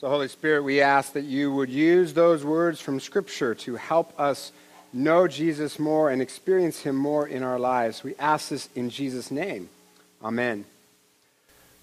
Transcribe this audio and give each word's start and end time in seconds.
So, 0.00 0.08
Holy 0.08 0.28
Spirit, 0.28 0.62
we 0.62 0.80
ask 0.80 1.12
that 1.12 1.24
you 1.24 1.52
would 1.52 1.68
use 1.68 2.14
those 2.14 2.42
words 2.42 2.80
from 2.80 3.00
Scripture 3.00 3.54
to 3.56 3.76
help 3.76 4.18
us 4.18 4.50
know 4.94 5.28
Jesus 5.28 5.78
more 5.78 6.08
and 6.08 6.22
experience 6.22 6.80
him 6.80 6.96
more 6.96 7.28
in 7.28 7.42
our 7.42 7.58
lives. 7.58 8.02
We 8.02 8.14
ask 8.18 8.48
this 8.48 8.70
in 8.74 8.88
Jesus' 8.88 9.30
name. 9.30 9.68
Amen. 10.24 10.64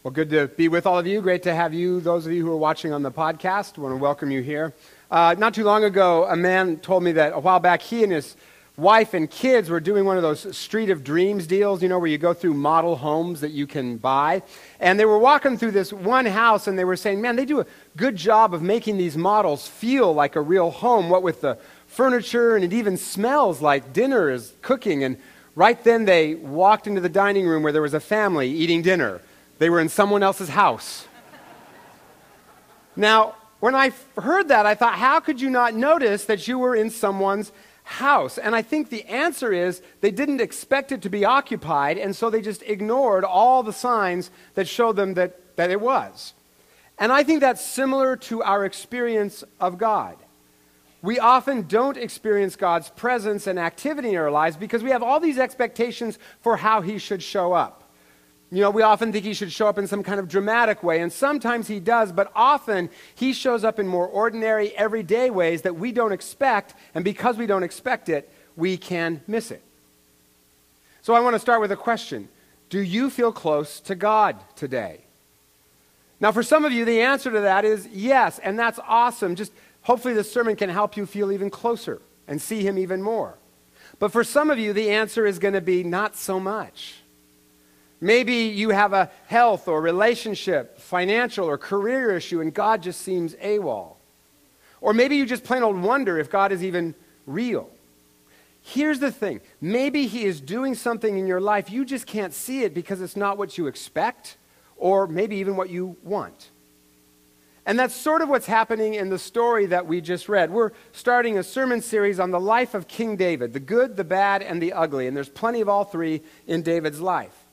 Well, 0.02 0.12
good 0.12 0.32
to 0.32 0.48
be 0.48 0.68
with 0.68 0.88
all 0.88 0.98
of 0.98 1.06
you. 1.06 1.22
Great 1.22 1.44
to 1.44 1.54
have 1.54 1.76
you, 1.76 2.00
those 2.00 2.26
of 2.26 2.32
you 2.32 2.44
who 2.44 2.52
are 2.52 2.58
watching 2.58 2.92
on 2.92 3.04
the 3.04 3.12
podcast. 3.12 3.78
I 3.78 3.82
want 3.82 3.94
to 3.94 4.02
welcome 4.02 4.32
you 4.32 4.42
here. 4.42 4.74
Uh, 5.12 5.36
not 5.38 5.54
too 5.54 5.64
long 5.64 5.84
ago, 5.84 6.26
a 6.26 6.36
man 6.36 6.78
told 6.78 7.04
me 7.04 7.12
that 7.12 7.34
a 7.34 7.40
while 7.40 7.60
back 7.60 7.84
he 7.84 8.02
and 8.02 8.12
his 8.12 8.36
wife 8.78 9.16
and 9.16 9.28
kids 9.32 9.72
were 9.72 9.80
doing 9.80 10.06
one 10.06 10.18
of 10.18 10.22
those 10.22 10.56
Street 10.56 10.92
of 10.92 11.04
Dreams 11.04 11.48
deals, 11.48 11.82
you 11.82 11.90
know, 11.90 11.98
where 11.98 12.08
you 12.08 12.20
go 12.20 12.36
through 12.36 12.54
model 12.54 12.96
homes 12.96 13.42
that 13.42 13.50
you 13.50 13.66
can 13.66 13.98
buy. 13.98 14.44
And 14.80 15.00
they 15.00 15.06
were 15.06 15.18
walking 15.18 15.58
through 15.58 15.72
this 15.72 15.92
one 15.92 16.28
house 16.28 16.68
and 16.68 16.78
they 16.78 16.86
were 16.86 16.96
saying, 16.96 17.20
man, 17.20 17.36
they 17.36 17.46
do 17.46 17.60
a 17.60 17.66
good 17.96 18.16
job 18.16 18.54
of 18.54 18.62
making 18.62 18.98
these 18.98 19.18
models 19.18 19.68
feel 19.68 20.14
like 20.14 20.36
a 20.36 20.42
real 20.42 20.70
home, 20.70 21.10
what 21.10 21.24
with 21.24 21.42
the 21.42 21.58
furniture, 21.88 22.56
and 22.56 22.64
it 22.64 22.72
even 22.72 22.98
smells 22.98 23.64
like 23.64 23.94
dinner 23.94 24.30
is 24.30 24.54
cooking. 24.62 25.04
And 25.04 25.18
right 25.56 25.84
then 25.84 26.06
they 26.06 26.36
walked 26.36 26.86
into 26.86 27.02
the 27.02 27.10
dining 27.10 27.48
room 27.48 27.64
where 27.64 27.74
there 27.74 27.82
was 27.82 27.96
a 27.96 28.00
family 28.00 28.48
eating 28.48 28.84
dinner. 28.84 29.22
They 29.58 29.72
were 29.72 29.80
in 29.80 29.90
someone 29.90 30.22
else's 30.22 30.50
house. 30.50 31.08
now, 32.96 33.34
when 33.60 33.74
I 33.74 33.92
heard 34.20 34.50
that, 34.50 34.68
I 34.68 34.76
thought, 34.76 34.94
how 34.94 35.20
could 35.20 35.42
you 35.42 35.50
not 35.50 35.74
notice 35.74 36.26
that 36.26 36.48
you 36.48 36.60
were 36.60 36.76
in 36.76 36.92
someone's 36.92 37.50
house? 37.50 37.58
And 38.38 38.54
I 38.54 38.62
think 38.62 38.90
the 38.90 39.06
answer 39.06 39.54
is 39.54 39.82
they 40.02 40.12
didn't 40.12 40.42
expect 40.42 40.92
it 40.92 41.02
to 41.04 41.10
be 41.10 41.24
occupied, 41.24 41.98
and 41.98 42.14
so 42.14 42.30
they 42.30 42.42
just 42.42 42.62
ignored 42.64 43.24
all 43.24 43.64
the 43.64 43.72
signs 43.72 44.30
that 44.56 44.68
showed 44.68 44.98
them 44.98 45.14
that, 45.14 45.56
that 45.56 45.72
it 45.72 45.80
was. 45.80 46.34
And 47.00 47.12
I 47.12 47.24
think 47.24 47.40
that's 47.40 47.66
similar 47.66 48.18
to 48.18 48.44
our 48.44 48.66
experience 48.66 49.44
of 49.60 49.78
God. 49.78 50.18
We 51.02 51.20
often 51.20 51.62
don't 51.62 51.96
experience 51.96 52.58
God's 52.58 52.90
presence 52.90 53.48
and 53.48 53.58
activity 53.58 54.10
in 54.10 54.18
our 54.18 54.32
lives 54.32 54.58
because 54.58 54.84
we 54.84 54.90
have 54.90 55.04
all 55.04 55.22
these 55.22 55.38
expectations 55.38 56.20
for 56.42 56.58
how 56.58 56.82
He 56.82 56.98
should 56.98 57.24
show 57.24 57.54
up. 57.54 57.87
You 58.50 58.62
know, 58.62 58.72
we 58.72 58.82
often 58.82 59.12
think 59.12 59.26
he 59.26 59.34
should 59.34 59.52
show 59.52 59.68
up 59.68 59.78
in 59.78 59.88
some 59.88 60.04
kind 60.04 60.20
of 60.20 60.30
dramatic 60.30 60.82
way, 60.82 61.02
and 61.02 61.12
sometimes 61.12 61.68
he 61.68 61.82
does, 61.82 62.14
but 62.14 62.32
often 62.34 62.90
he 63.14 63.34
shows 63.34 63.66
up 63.66 63.78
in 63.78 63.88
more 63.88 64.08
ordinary, 64.08 64.76
everyday 64.78 65.30
ways 65.30 65.64
that 65.64 65.76
we 65.76 65.92
don't 65.92 66.14
expect, 66.14 66.74
and 66.96 67.04
because 67.04 67.36
we 67.36 67.46
don't 67.46 67.64
expect 67.64 68.08
it, 68.08 68.32
we 68.56 68.78
can 68.78 69.22
miss 69.28 69.52
it. 69.52 69.62
So 71.02 71.14
I 71.14 71.20
want 71.20 71.36
to 71.36 71.40
start 71.40 71.60
with 71.60 71.72
a 71.72 71.78
question 71.78 72.30
Do 72.70 72.80
you 72.80 73.10
feel 73.10 73.34
close 73.34 73.82
to 73.82 73.96
God 73.96 74.38
today? 74.56 75.02
Now, 76.20 76.32
for 76.32 76.42
some 76.42 76.66
of 76.66 76.72
you, 76.72 76.86
the 76.86 77.02
answer 77.02 77.30
to 77.30 77.42
that 77.42 77.66
is 77.66 77.88
yes, 77.92 78.40
and 78.40 78.58
that's 78.58 78.80
awesome. 78.88 79.36
Just 79.36 79.52
hopefully, 79.82 80.14
this 80.14 80.32
sermon 80.32 80.56
can 80.56 80.70
help 80.70 80.96
you 80.96 81.06
feel 81.06 81.34
even 81.34 81.50
closer 81.50 82.02
and 82.28 82.42
see 82.42 82.62
him 82.62 82.78
even 82.78 83.04
more. 83.04 83.36
But 84.00 84.12
for 84.12 84.24
some 84.24 84.50
of 84.50 84.58
you, 84.58 84.74
the 84.74 84.90
answer 84.90 85.26
is 85.26 85.38
going 85.38 85.54
to 85.54 85.62
be 85.62 85.84
not 85.84 86.16
so 86.16 86.40
much. 86.40 87.02
Maybe 88.00 88.34
you 88.34 88.70
have 88.70 88.94
a 88.94 89.10
health 89.26 89.68
or 89.68 89.82
relationship, 89.82 90.80
financial 90.80 91.48
or 91.50 91.58
career 91.58 92.16
issue, 92.16 92.42
and 92.42 92.54
God 92.54 92.84
just 92.84 93.02
seems 93.02 93.34
AWOL. 93.36 93.96
Or 94.82 94.94
maybe 94.94 95.16
you 95.16 95.26
just 95.26 95.44
plain 95.44 95.64
old 95.64 95.82
wonder 95.82 96.20
if 96.20 96.30
God 96.30 96.52
is 96.52 96.64
even 96.64 96.94
real. 97.26 97.70
Here's 98.62 99.00
the 99.00 99.12
thing 99.12 99.42
maybe 99.62 100.08
He 100.08 100.26
is 100.26 100.42
doing 100.42 100.76
something 100.76 101.18
in 101.18 101.26
your 101.26 101.42
life, 101.42 101.72
you 101.72 101.86
just 101.86 102.06
can't 102.06 102.34
see 102.34 102.64
it 102.64 102.74
because 102.74 103.02
it's 103.02 103.16
not 103.16 103.38
what 103.38 103.58
you 103.58 103.68
expect, 103.68 104.38
or 104.76 105.08
maybe 105.08 105.38
even 105.38 105.56
what 105.56 105.70
you 105.70 105.96
want. 106.04 106.50
And 107.66 107.78
that's 107.78 107.94
sort 107.94 108.22
of 108.22 108.30
what's 108.30 108.46
happening 108.46 108.94
in 108.94 109.10
the 109.10 109.20
story 109.20 109.66
that 109.66 109.88
we 109.88 110.00
just 110.00 110.30
read. 110.30 110.52
We're 110.52 110.72
starting 110.94 111.38
a 111.38 111.44
sermon 111.44 111.82
series 111.82 112.18
on 112.18 112.32
the 112.32 112.40
life 112.40 112.74
of 112.74 112.88
King 112.88 113.18
David 113.18 113.52
the 113.54 113.60
good, 113.60 113.98
the 113.98 114.06
bad, 114.06 114.42
and 114.42 114.62
the 114.62 114.72
ugly. 114.72 115.08
And 115.08 115.18
there's 115.18 115.28
plenty 115.28 115.62
of 115.62 115.68
all 115.68 115.84
three 115.84 116.22
in 116.46 116.62
David's 116.62 117.02
life. 117.02 117.47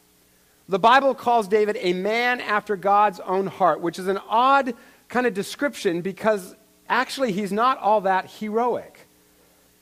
The 0.69 0.79
Bible 0.79 1.15
calls 1.15 1.47
David 1.47 1.77
a 1.81 1.93
man 1.93 2.41
after 2.41 2.75
God's 2.75 3.21
own 3.21 3.47
heart, 3.47 3.81
which 3.81 3.99
is 3.99 4.09
an 4.09 4.19
odd 4.29 4.75
kind 5.09 5.27
of 5.27 5.35
description 5.35 6.01
because 6.01 6.55
actually 6.89 7.33
he's 7.33 7.53
not 7.53 7.79
all 7.79 8.01
that 8.03 8.31
heroic. 8.39 9.07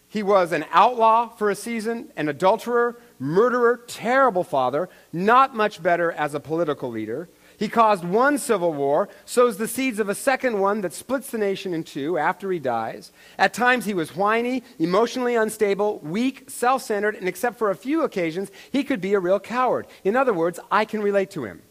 He 0.08 0.22
was 0.22 0.52
an 0.52 0.66
outlaw 0.72 1.28
for 1.28 1.50
a 1.50 1.54
season, 1.54 2.10
an 2.16 2.28
adulterer, 2.28 2.98
murderer, 3.18 3.80
terrible 3.86 4.44
father, 4.44 4.90
not 5.12 5.54
much 5.54 5.82
better 5.82 6.12
as 6.12 6.34
a 6.34 6.40
political 6.40 6.90
leader. 6.90 7.28
He 7.62 7.68
caused 7.68 8.04
one 8.04 8.38
civil 8.38 8.72
war, 8.72 9.08
sows 9.24 9.56
the 9.56 9.68
seeds 9.68 10.00
of 10.00 10.08
a 10.08 10.16
second 10.16 10.58
one 10.58 10.80
that 10.80 10.92
splits 10.92 11.30
the 11.30 11.38
nation 11.38 11.72
in 11.72 11.84
two 11.84 12.18
after 12.18 12.50
he 12.50 12.58
dies. 12.58 13.12
At 13.38 13.54
times 13.54 13.84
he 13.84 13.94
was 13.94 14.16
whiny, 14.16 14.64
emotionally 14.80 15.36
unstable, 15.36 16.00
weak, 16.00 16.50
self 16.50 16.82
centered, 16.82 17.14
and 17.14 17.28
except 17.28 17.58
for 17.58 17.70
a 17.70 17.76
few 17.76 18.02
occasions, 18.02 18.50
he 18.72 18.82
could 18.82 19.00
be 19.00 19.14
a 19.14 19.20
real 19.20 19.38
coward. 19.38 19.86
In 20.02 20.16
other 20.16 20.32
words, 20.32 20.58
I 20.72 20.84
can 20.84 21.02
relate 21.02 21.30
to 21.30 21.44
him. 21.44 21.62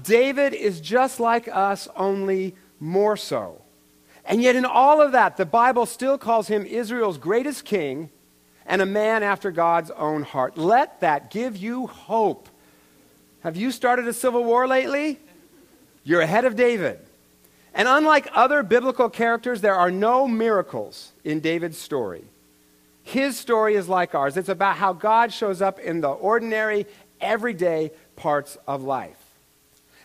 David 0.00 0.54
is 0.54 0.80
just 0.80 1.18
like 1.18 1.48
us, 1.48 1.88
only 1.96 2.54
more 2.78 3.16
so. 3.16 3.62
And 4.24 4.40
yet, 4.40 4.54
in 4.54 4.64
all 4.64 5.02
of 5.02 5.10
that, 5.10 5.38
the 5.38 5.44
Bible 5.44 5.86
still 5.86 6.18
calls 6.18 6.46
him 6.46 6.64
Israel's 6.64 7.18
greatest 7.18 7.64
king 7.64 8.10
and 8.64 8.80
a 8.80 8.86
man 8.86 9.24
after 9.24 9.50
God's 9.50 9.90
own 9.90 10.22
heart. 10.22 10.56
Let 10.56 11.00
that 11.00 11.32
give 11.32 11.56
you 11.56 11.88
hope 11.88 12.48
have 13.42 13.56
you 13.56 13.70
started 13.70 14.06
a 14.06 14.12
civil 14.12 14.44
war 14.44 14.66
lately? 14.66 15.18
You're 16.04 16.20
ahead 16.20 16.44
of 16.44 16.56
David. 16.56 16.98
And 17.72 17.86
unlike 17.88 18.28
other 18.34 18.62
biblical 18.62 19.08
characters, 19.08 19.60
there 19.60 19.74
are 19.74 19.90
no 19.90 20.26
miracles 20.26 21.12
in 21.24 21.40
David's 21.40 21.78
story. 21.78 22.24
His 23.02 23.38
story 23.38 23.74
is 23.74 23.88
like 23.88 24.14
ours. 24.14 24.36
It's 24.36 24.48
about 24.48 24.76
how 24.76 24.92
God 24.92 25.32
shows 25.32 25.62
up 25.62 25.78
in 25.78 26.00
the 26.00 26.10
ordinary, 26.10 26.86
everyday 27.20 27.92
parts 28.16 28.58
of 28.66 28.82
life. 28.82 29.16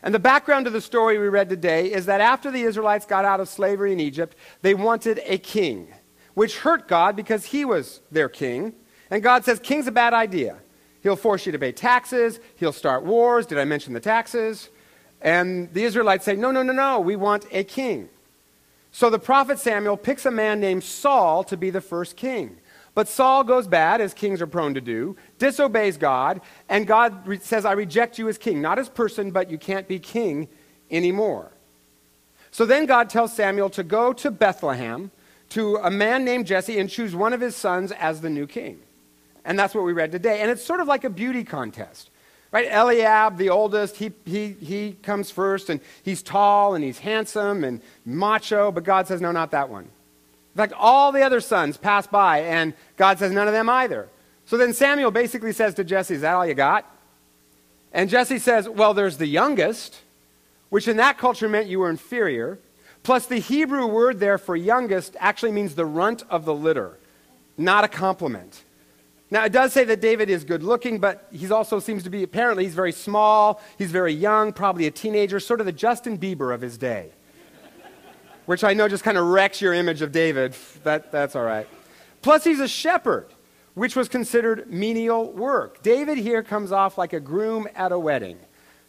And 0.02 0.14
the 0.14 0.20
background 0.20 0.66
to 0.66 0.72
the 0.72 0.82
story 0.82 1.18
we 1.18 1.28
read 1.28 1.50
today 1.50 1.92
is 1.92 2.06
that 2.06 2.22
after 2.22 2.52
the 2.52 2.62
Israelites 2.62 3.06
got 3.06 3.26
out 3.26 3.40
of 3.40 3.50
slavery 3.50 3.92
in 3.92 4.00
Egypt, 4.00 4.38
they 4.62 4.76
wanted 4.76 5.20
a 5.26 5.40
king, 5.40 5.88
which 6.36 6.60
hurt 6.60 6.88
God 6.88 7.16
because 7.16 7.46
he 7.46 7.66
was 7.66 8.02
their 8.12 8.30
king. 8.30 8.74
And 9.10 9.24
God 9.24 9.44
says, 9.44 9.60
King's 9.60 9.88
a 9.88 9.92
bad 9.92 10.14
idea. 10.14 10.58
He'll 11.06 11.16
force 11.16 11.46
you 11.46 11.52
to 11.52 11.60
pay 11.60 11.72
taxes. 11.72 12.40
He'll 12.56 12.74
start 12.74 13.04
wars. 13.04 13.46
Did 13.46 13.60
I 13.60 13.64
mention 13.64 13.94
the 13.94 14.00
taxes? 14.00 14.70
And 15.22 15.72
the 15.72 15.84
Israelites 15.84 16.26
say, 16.26 16.36
No, 16.36 16.50
no, 16.50 16.64
no, 16.64 16.74
no, 16.74 17.00
we 17.00 17.16
want 17.16 17.46
a 17.52 17.64
king. 17.64 18.10
So 18.92 19.12
the 19.12 19.20
prophet 19.20 19.60
Samuel 19.60 19.98
picks 19.98 20.26
a 20.26 20.32
man 20.32 20.60
named 20.60 20.84
Saul 20.84 21.44
to 21.44 21.58
be 21.58 21.70
the 21.70 21.80
first 21.80 22.16
king. 22.16 22.58
But 22.96 23.08
Saul 23.08 23.44
goes 23.44 23.68
bad, 23.68 24.02
as 24.02 24.16
kings 24.16 24.42
are 24.42 24.48
prone 24.48 24.74
to 24.74 24.82
do, 24.82 25.16
disobeys 25.38 25.98
God, 25.98 26.42
and 26.70 26.88
God 26.88 27.28
re- 27.28 27.38
says, 27.38 27.66
I 27.66 27.74
reject 27.74 28.18
you 28.18 28.28
as 28.28 28.40
king. 28.40 28.60
Not 28.60 28.80
as 28.80 28.90
person, 28.90 29.30
but 29.30 29.52
you 29.52 29.60
can't 29.60 29.88
be 29.88 30.00
king 30.00 30.48
anymore. 30.90 31.52
So 32.50 32.66
then 32.66 32.88
God 32.88 33.12
tells 33.12 33.32
Samuel 33.32 33.70
to 33.70 33.84
go 33.84 34.12
to 34.14 34.32
Bethlehem 34.32 35.12
to 35.50 35.76
a 35.76 35.92
man 35.92 36.26
named 36.26 36.48
Jesse 36.48 36.80
and 36.80 36.90
choose 36.90 37.14
one 37.14 37.32
of 37.32 37.42
his 37.42 37.56
sons 37.56 37.92
as 37.92 38.22
the 38.22 38.30
new 38.32 38.48
king. 38.48 38.80
And 39.46 39.58
that's 39.58 39.74
what 39.76 39.86
we 39.86 39.94
read 39.94 40.12
today. 40.12 40.42
And 40.42 40.52
it's 40.52 40.64
sort 40.64 40.82
of 40.82 40.88
like 40.88 41.04
a 41.04 41.10
beauty 41.10 41.44
contest. 41.44 42.10
Right? 42.52 42.68
Eliab, 42.72 43.38
the 43.38 43.50
oldest, 43.50 43.98
he, 43.98 44.12
he, 44.26 44.56
he 44.62 44.94
comes 45.04 45.30
first, 45.30 45.70
and 45.70 45.82
he's 46.04 46.24
tall, 46.24 46.74
and 46.74 46.84
he's 46.84 47.00
handsome, 47.00 47.64
and 47.64 47.82
macho, 48.06 48.72
but 48.72 48.84
God 48.84 49.08
says, 49.08 49.20
no, 49.20 49.32
not 49.32 49.52
that 49.52 49.70
one. 49.70 49.84
In 49.84 50.58
fact, 50.58 50.74
all 50.78 51.12
the 51.12 51.22
other 51.22 51.42
sons 51.42 51.76
pass 51.76 52.08
by, 52.08 52.40
and 52.40 52.74
God 52.96 53.20
says, 53.20 53.34
none 53.34 53.48
of 53.48 53.54
them 53.54 53.70
either. 53.70 54.08
So 54.46 54.56
then 54.56 54.74
Samuel 54.74 55.12
basically 55.12 55.52
says 55.52 55.74
to 55.74 55.84
Jesse, 55.84 56.14
is 56.14 56.22
that 56.22 56.34
all 56.34 56.46
you 56.46 56.54
got? 56.54 56.90
And 57.92 58.10
Jesse 58.10 58.40
says, 58.40 58.70
well, 58.70 58.94
there's 58.94 59.18
the 59.18 59.28
youngest, 59.28 59.98
which 60.70 60.88
in 60.88 60.98
that 60.98 61.18
culture 61.18 61.50
meant 61.50 61.68
you 61.68 61.80
were 61.80 61.90
inferior. 61.90 62.58
Plus, 63.04 63.26
the 63.26 63.40
Hebrew 63.40 63.86
word 63.86 64.20
there 64.22 64.38
for 64.38 64.56
youngest 64.56 65.18
actually 65.20 65.52
means 65.52 65.76
the 65.76 65.86
runt 65.86 66.24
of 66.30 66.46
the 66.46 66.54
litter, 66.54 66.98
not 67.58 67.84
a 67.84 67.90
compliment. 67.90 68.64
Now, 69.32 69.44
it 69.44 69.52
does 69.52 69.74
say 69.74 69.84
that 69.86 70.02
David 70.02 70.30
is 70.30 70.44
good 70.44 70.62
looking, 70.62 71.00
but 71.00 71.28
he 71.32 71.50
also 71.52 71.80
seems 71.80 72.04
to 72.04 72.10
be, 72.10 72.22
apparently, 72.22 72.64
he's 72.64 72.76
very 72.76 72.92
small, 72.92 73.60
he's 73.78 73.92
very 73.92 74.14
young, 74.14 74.54
probably 74.54 74.86
a 74.86 74.92
teenager, 74.92 75.40
sort 75.40 75.60
of 75.60 75.66
the 75.66 75.72
Justin 75.72 76.18
Bieber 76.18 76.54
of 76.54 76.62
his 76.62 76.78
day. 76.78 77.12
Which 78.46 78.64
I 78.64 78.74
know 78.74 78.88
just 78.88 79.04
kind 79.04 79.18
of 79.18 79.26
wrecks 79.26 79.60
your 79.60 79.74
image 79.74 80.04
of 80.04 80.12
David. 80.12 80.56
That, 80.84 81.12
that's 81.12 81.36
all 81.36 81.44
right. 81.44 81.68
Plus, 82.22 82.44
he's 82.44 82.60
a 82.60 82.68
shepherd, 82.68 83.26
which 83.74 83.96
was 83.96 84.08
considered 84.08 84.72
menial 84.72 85.32
work. 85.32 85.82
David 85.82 86.20
here 86.20 86.44
comes 86.44 86.72
off 86.72 86.96
like 86.96 87.14
a 87.14 87.20
groom 87.20 87.68
at 87.76 87.92
a 87.92 87.98
wedding. 87.98 88.38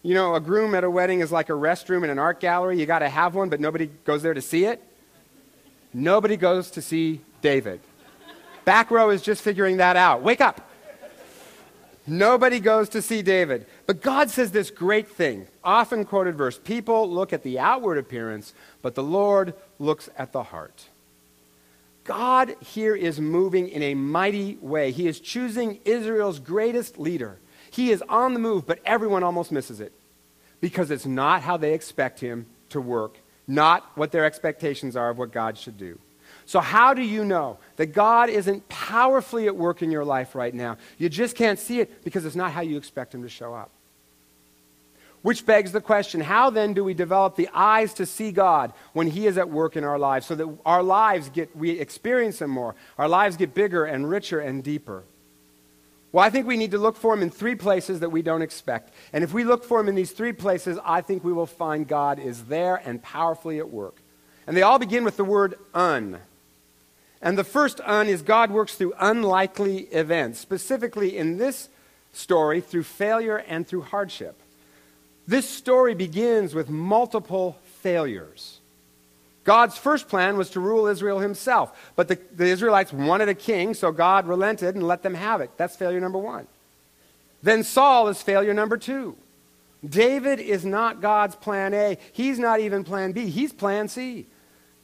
You 0.03 0.15
know, 0.15 0.35
a 0.35 0.41
groom 0.41 0.75
at 0.75 0.85
a 0.85 0.91
wedding 0.91 1.21
is 1.21 1.33
like 1.33 1.49
a 1.49 1.55
restroom 1.55 2.05
in 2.05 2.11
an 2.11 2.19
art 2.19 2.41
gallery. 2.41 2.79
You 2.79 2.85
got 2.85 2.99
to 2.99 3.09
have 3.09 3.35
one, 3.35 3.49
but 3.49 3.59
nobody 3.59 3.87
goes 4.05 4.23
there 4.23 4.35
to 4.35 4.43
see 4.43 4.67
it. 4.67 4.83
Nobody 5.95 6.37
goes 6.37 6.71
to 6.73 6.83
see 6.83 7.23
David. 7.41 7.81
Back 8.67 8.91
row 8.91 9.11
is 9.11 9.23
just 9.23 9.43
figuring 9.43 9.77
that 9.77 9.97
out. 9.97 10.23
Wake 10.23 10.41
up. 10.41 10.69
Nobody 12.05 12.61
goes 12.61 12.89
to 12.91 13.01
see 13.01 13.23
David. 13.23 13.65
But 13.87 14.03
God 14.03 14.29
says 14.29 14.51
this 14.51 14.71
great 14.71 15.09
thing, 15.09 15.47
often 15.65 16.05
quoted 16.05 16.37
verse 16.37 16.59
People 16.59 17.09
look 17.09 17.33
at 17.33 17.45
the 17.45 17.59
outward 17.59 17.97
appearance, 17.97 18.53
but 18.83 18.95
the 18.95 19.03
Lord 19.03 19.55
looks 19.79 20.11
at 20.19 20.33
the 20.33 20.43
heart. 20.43 20.89
God 22.03 22.57
here 22.61 22.95
is 22.95 23.21
moving 23.21 23.69
in 23.69 23.83
a 23.83 23.95
mighty 23.95 24.57
way. 24.61 24.91
He 24.91 25.07
is 25.07 25.21
choosing 25.21 25.81
Israel's 25.85 26.41
greatest 26.41 26.99
leader. 26.99 27.39
He 27.71 27.91
is 27.93 28.03
on 28.09 28.35
the 28.35 28.41
move, 28.41 28.67
but 28.67 28.81
everyone 28.85 29.23
almost 29.23 29.53
misses 29.53 29.81
it 29.81 29.93
because 30.61 30.91
it's 30.91 31.07
not 31.07 31.43
how 31.43 31.57
they 31.57 31.73
expect 31.73 32.19
him 32.21 32.47
to 32.71 32.81
work, 32.81 33.19
not 33.47 33.91
what 33.97 34.11
their 34.11 34.25
expectations 34.25 34.97
are 34.97 35.11
of 35.11 35.19
what 35.19 35.33
God 35.33 35.57
should 35.57 35.79
do. 35.79 35.99
So, 36.47 36.61
how 36.61 36.95
do 36.95 37.03
you 37.03 37.25
know 37.25 37.59
that 37.75 37.87
God 37.87 38.31
isn't 38.31 38.69
powerfully 38.69 39.49
at 39.49 39.57
work 39.57 39.83
in 39.83 39.91
your 39.91 40.05
life 40.05 40.37
right 40.37 40.55
now? 40.55 40.79
You 40.97 41.09
just 41.09 41.35
can't 41.35 41.59
see 41.59 41.81
it 41.81 42.05
because 42.05 42.25
it's 42.25 42.37
not 42.37 42.53
how 42.53 42.61
you 42.61 42.77
expect 42.77 43.13
Him 43.13 43.23
to 43.23 43.29
show 43.29 43.53
up. 43.53 43.71
Which 45.23 45.45
begs 45.45 45.73
the 45.73 45.81
question 45.81 46.21
how 46.21 46.51
then 46.51 46.73
do 46.73 46.85
we 46.85 46.95
develop 46.95 47.35
the 47.35 47.49
eyes 47.53 47.95
to 47.95 48.07
see 48.07 48.31
God 48.31 48.73
when 48.93 49.09
He 49.09 49.27
is 49.27 49.37
at 49.39 49.51
work 49.51 49.77
in 49.77 49.83
our 49.83 49.99
lives 49.99 50.27
so 50.27 50.37
that 50.37 50.49
our 50.65 50.85
lives 50.85 51.29
get, 51.31 51.55
we 51.57 51.71
experience 51.81 52.41
Him 52.41 52.51
more, 52.51 52.77
our 52.97 53.09
lives 53.09 53.37
get 53.37 53.53
bigger 53.53 53.85
and 53.85 54.09
richer 54.09 54.39
and 54.39 54.63
deeper? 54.63 55.03
Well, 56.13 56.25
I 56.25 56.31
think 56.31 56.47
we 56.47 56.57
need 56.57 56.71
to 56.71 56.79
look 56.79 56.97
for 56.97 57.13
Him 57.13 57.23
in 57.23 57.31
three 57.31 57.57
places 57.57 57.99
that 58.01 58.11
we 58.11 58.23
don't 58.23 58.41
expect. 58.41 58.95
And 59.13 59.25
if 59.25 59.33
we 59.33 59.43
look 59.43 59.65
for 59.65 59.81
Him 59.81 59.89
in 59.89 59.97
these 59.97 60.13
three 60.13 60.33
places, 60.33 60.79
I 60.85 61.01
think 61.01 61.25
we 61.25 61.33
will 61.33 61.47
find 61.47 61.89
God 61.89 62.21
is 62.21 62.45
there 62.45 62.77
and 62.77 63.03
powerfully 63.03 63.59
at 63.59 63.69
work. 63.69 63.97
And 64.47 64.57
they 64.57 64.63
all 64.63 64.79
begin 64.79 65.03
with 65.03 65.17
the 65.17 65.25
word 65.25 65.57
un. 65.75 66.21
And 67.27 67.37
the 67.37 67.43
first 67.43 67.81
un 67.85 68.07
is 68.07 68.23
God 68.23 68.53
works 68.53 68.77
through 68.77 68.95
unlikely 69.01 69.89
events, 69.91 70.39
specifically 70.39 71.19
in 71.19 71.39
this 71.39 71.69
story 72.13 72.61
through 72.61 72.85
failure 72.85 73.39
and 73.39 73.67
through 73.67 73.83
hardship. 73.83 74.41
This 75.27 75.51
story 75.51 75.97
begins 75.97 76.55
with 76.55 76.71
multiple 76.71 77.59
failures. 77.81 78.61
God's 79.43 79.77
first 79.77 80.07
plan 80.07 80.37
was 80.37 80.51
to 80.51 80.61
rule 80.61 80.87
Israel 80.87 81.19
himself, 81.19 81.93
but 81.97 82.07
the, 82.07 82.17
the, 82.37 82.45
Israelites 82.45 82.93
wanted 82.93 83.29
a 83.29 83.35
king, 83.35 83.75
so 83.75 83.91
God 83.91 84.29
relented 84.29 84.77
and 84.77 84.87
let 84.87 85.03
them 85.03 85.15
have 85.15 85.41
it. 85.41 85.51
That's 85.57 85.75
failure 85.75 85.99
number 86.01 86.19
one. 86.19 86.47
Then 87.43 87.65
Saul 87.65 88.07
is 88.07 88.23
failure 88.23 88.55
number 88.55 88.77
two. 88.77 89.17
David 89.85 90.39
is 90.39 90.65
not 90.65 91.01
God's 91.01 91.35
plan 91.35 91.75
A. 91.75 91.99
He's 92.13 92.39
not 92.39 92.61
even 92.61 92.85
plan 92.85 93.11
B. 93.11 93.31
He's 93.31 93.53
plan 93.53 93.89
C. 93.89 94.27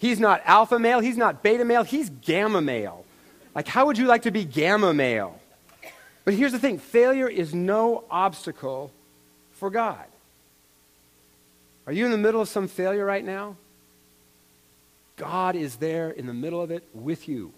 He's 0.02 0.19
not 0.19 0.43
alpha 0.46 0.81
male, 0.81 0.99
he's 0.99 1.16
not 1.16 1.44
beta 1.44 1.64
male, 1.64 1.84
he's 1.84 2.10
gamma 2.10 2.60
male. 2.60 3.04
Like, 3.54 3.69
how 3.69 3.87
would 3.87 3.96
you 3.96 4.06
like 4.06 4.22
to 4.22 4.32
be 4.32 4.44
gamma 4.44 4.93
male? 4.93 5.38
But 6.25 6.34
here's 6.34 6.50
the 6.50 6.58
thing 6.58 6.81
failure 6.81 7.28
is 7.28 7.54
no 7.54 8.02
obstacle 8.10 8.90
for 9.52 9.70
God. 9.70 10.04
Are 11.87 11.93
you 11.93 12.04
in 12.04 12.10
the 12.10 12.19
middle 12.19 12.40
of 12.40 12.49
some 12.49 12.66
failure 12.66 13.04
right 13.04 13.25
now? 13.25 13.54
God 15.14 15.54
is 15.54 15.76
there 15.76 16.10
in 16.10 16.26
the 16.26 16.34
middle 16.34 16.60
of 16.60 16.72
it 16.72 16.82
with 16.93 17.28
you, 17.28 17.52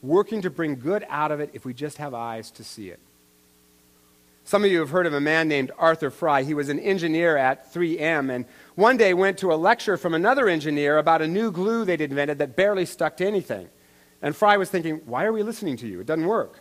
working 0.00 0.40
to 0.40 0.50
bring 0.50 0.76
good 0.76 1.04
out 1.10 1.30
of 1.30 1.40
it 1.40 1.50
if 1.52 1.66
we 1.66 1.74
just 1.74 1.98
have 1.98 2.14
eyes 2.14 2.50
to 2.52 2.64
see 2.64 2.88
it. 2.88 3.00
Some 4.44 4.64
of 4.64 4.70
you 4.70 4.80
have 4.80 4.90
heard 4.90 5.06
of 5.06 5.14
a 5.14 5.20
man 5.20 5.48
named 5.48 5.70
Arthur 5.78 6.10
Fry. 6.10 6.42
He 6.42 6.54
was 6.54 6.68
an 6.68 6.80
engineer 6.80 7.36
at 7.36 7.72
3M 7.72 8.30
and 8.34 8.44
one 8.74 8.96
day 8.96 9.14
went 9.14 9.38
to 9.38 9.52
a 9.52 9.54
lecture 9.54 9.96
from 9.96 10.14
another 10.14 10.48
engineer 10.48 10.98
about 10.98 11.22
a 11.22 11.28
new 11.28 11.52
glue 11.52 11.84
they'd 11.84 12.00
invented 12.00 12.38
that 12.38 12.56
barely 12.56 12.84
stuck 12.84 13.16
to 13.18 13.26
anything. 13.26 13.68
And 14.20 14.34
Fry 14.34 14.56
was 14.56 14.70
thinking, 14.70 15.00
why 15.06 15.24
are 15.24 15.32
we 15.32 15.42
listening 15.42 15.76
to 15.78 15.86
you? 15.86 16.00
It 16.00 16.06
doesn't 16.06 16.26
work. 16.26 16.60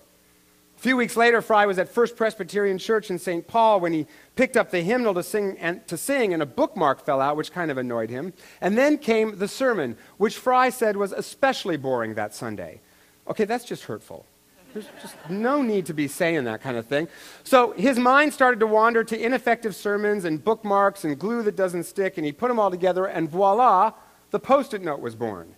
A 0.78 0.80
few 0.82 0.98
weeks 0.98 1.16
later, 1.16 1.44
Fry 1.44 1.68
was 1.68 1.78
at 1.78 1.90
First 1.90 2.16
Presbyterian 2.16 2.80
Church 2.80 3.12
in 3.12 3.20
St. 3.20 3.48
Paul 3.48 3.80
when 3.80 3.94
he 3.94 4.08
picked 4.36 4.58
up 4.58 4.72
the 4.72 4.82
hymnal 4.82 5.14
to 5.14 5.22
sing, 5.22 5.56
and, 5.60 5.88
to 5.88 5.96
sing, 5.96 6.34
and 6.34 6.42
a 6.42 6.46
bookmark 6.46 7.06
fell 7.06 7.22
out, 7.22 7.38
which 7.38 7.52
kind 7.52 7.70
of 7.70 7.78
annoyed 7.78 8.10
him. 8.10 8.34
And 8.62 8.76
then 8.76 8.98
came 8.98 9.38
the 9.38 9.48
sermon, 9.48 9.96
which 10.18 10.38
Fry 10.38 10.70
said 10.70 10.98
was 10.98 11.12
especially 11.12 11.78
boring 11.78 12.16
that 12.16 12.34
Sunday. 12.34 12.82
Okay, 13.28 13.46
that's 13.46 13.64
just 13.66 13.84
hurtful. 13.84 14.26
There's 14.74 14.88
just 15.02 15.16
no 15.30 15.62
need 15.62 15.86
to 15.88 15.94
be 15.94 16.08
saying 16.08 16.46
that 16.46 16.62
kind 16.62 16.78
of 16.78 16.86
thing. 16.86 17.08
So 17.44 17.72
his 17.74 18.00
mind 18.00 18.34
started 18.34 18.60
to 18.62 18.68
wander 18.68 19.04
to 19.04 19.20
ineffective 19.20 19.76
sermons 19.76 20.24
and 20.24 20.44
bookmarks 20.44 21.04
and 21.04 21.18
glue 21.20 21.44
that 21.44 21.56
doesn't 21.56 21.84
stick, 21.84 22.18
and 22.18 22.26
he 22.26 22.32
put 22.32 22.48
them 22.48 22.60
all 22.60 22.72
together, 22.72 23.06
and 23.06 23.30
voila, 23.30 23.94
the 24.32 24.40
post 24.40 24.74
it 24.74 24.82
note 24.82 25.00
was 25.00 25.16
born 25.16 25.56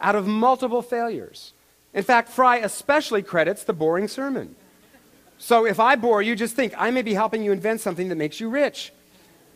out 0.00 0.16
of 0.16 0.26
multiple 0.26 0.82
failures. 0.82 1.52
In 1.94 2.02
fact, 2.02 2.28
Fry 2.28 2.56
especially 2.56 3.22
credits 3.22 3.64
the 3.64 3.72
boring 3.72 4.08
sermon. 4.08 4.56
So 5.38 5.66
if 5.66 5.78
I 5.78 5.96
bore 5.96 6.22
you, 6.22 6.34
just 6.34 6.56
think 6.56 6.74
I 6.76 6.90
may 6.90 7.02
be 7.02 7.14
helping 7.14 7.42
you 7.44 7.52
invent 7.52 7.80
something 7.80 8.08
that 8.08 8.16
makes 8.16 8.40
you 8.40 8.48
rich. 8.48 8.92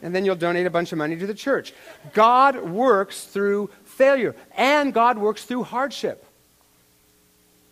And 0.02 0.14
then 0.14 0.24
you'll 0.24 0.36
donate 0.36 0.66
a 0.66 0.70
bunch 0.70 0.92
of 0.92 0.98
money 0.98 1.16
to 1.16 1.26
the 1.26 1.34
church. 1.34 1.72
God 2.12 2.62
works 2.62 3.24
through 3.24 3.70
failure, 3.84 4.36
and 4.56 4.92
God 4.92 5.18
works 5.18 5.44
through 5.44 5.64
hardship 5.64 6.24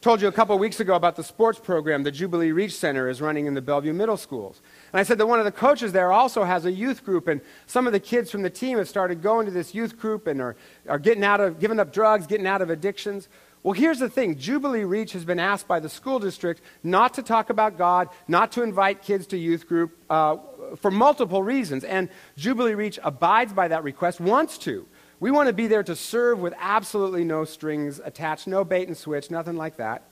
told 0.04 0.20
you 0.20 0.28
a 0.28 0.32
couple 0.32 0.58
weeks 0.58 0.80
ago 0.80 0.96
about 0.96 1.16
the 1.16 1.24
sports 1.24 1.58
program 1.58 2.02
the 2.02 2.10
Jubilee 2.10 2.52
Reach 2.52 2.76
Center 2.76 3.08
is 3.08 3.22
running 3.22 3.46
in 3.46 3.54
the 3.54 3.62
Bellevue 3.62 3.94
Middle 3.94 4.18
Schools. 4.18 4.60
And 4.92 5.00
I 5.00 5.02
said 5.02 5.16
that 5.16 5.26
one 5.26 5.38
of 5.38 5.46
the 5.46 5.50
coaches 5.50 5.92
there 5.92 6.12
also 6.12 6.44
has 6.44 6.66
a 6.66 6.70
youth 6.70 7.06
group, 7.06 7.26
and 7.26 7.40
some 7.64 7.86
of 7.86 7.94
the 7.94 8.00
kids 8.00 8.30
from 8.30 8.42
the 8.42 8.50
team 8.50 8.76
have 8.76 8.86
started 8.86 9.22
going 9.22 9.46
to 9.46 9.50
this 9.50 9.74
youth 9.74 9.98
group 9.98 10.26
and 10.26 10.42
are, 10.42 10.56
are 10.90 10.98
getting 10.98 11.24
out 11.24 11.40
of, 11.40 11.58
giving 11.58 11.80
up 11.80 11.90
drugs, 11.90 12.26
getting 12.26 12.46
out 12.46 12.60
of 12.60 12.68
addictions. 12.68 13.30
Well, 13.62 13.72
here's 13.72 13.98
the 13.98 14.10
thing 14.10 14.36
Jubilee 14.36 14.84
Reach 14.84 15.12
has 15.12 15.24
been 15.24 15.40
asked 15.40 15.66
by 15.66 15.80
the 15.80 15.88
school 15.88 16.18
district 16.18 16.60
not 16.82 17.14
to 17.14 17.22
talk 17.22 17.48
about 17.48 17.78
God, 17.78 18.10
not 18.28 18.52
to 18.52 18.62
invite 18.62 19.00
kids 19.00 19.26
to 19.28 19.38
youth 19.38 19.66
group 19.66 19.96
uh, 20.10 20.36
for 20.76 20.90
multiple 20.90 21.42
reasons. 21.42 21.82
And 21.82 22.10
Jubilee 22.36 22.74
Reach 22.74 22.98
abides 23.02 23.54
by 23.54 23.68
that 23.68 23.82
request, 23.82 24.20
wants 24.20 24.58
to. 24.58 24.86
We 25.24 25.30
want 25.30 25.46
to 25.46 25.54
be 25.54 25.68
there 25.68 25.82
to 25.82 25.96
serve 25.96 26.40
with 26.40 26.52
absolutely 26.58 27.24
no 27.24 27.46
strings 27.46 27.98
attached, 28.04 28.46
no 28.46 28.62
bait 28.62 28.88
and 28.88 28.94
switch, 28.94 29.30
nothing 29.30 29.56
like 29.56 29.78
that. 29.78 30.02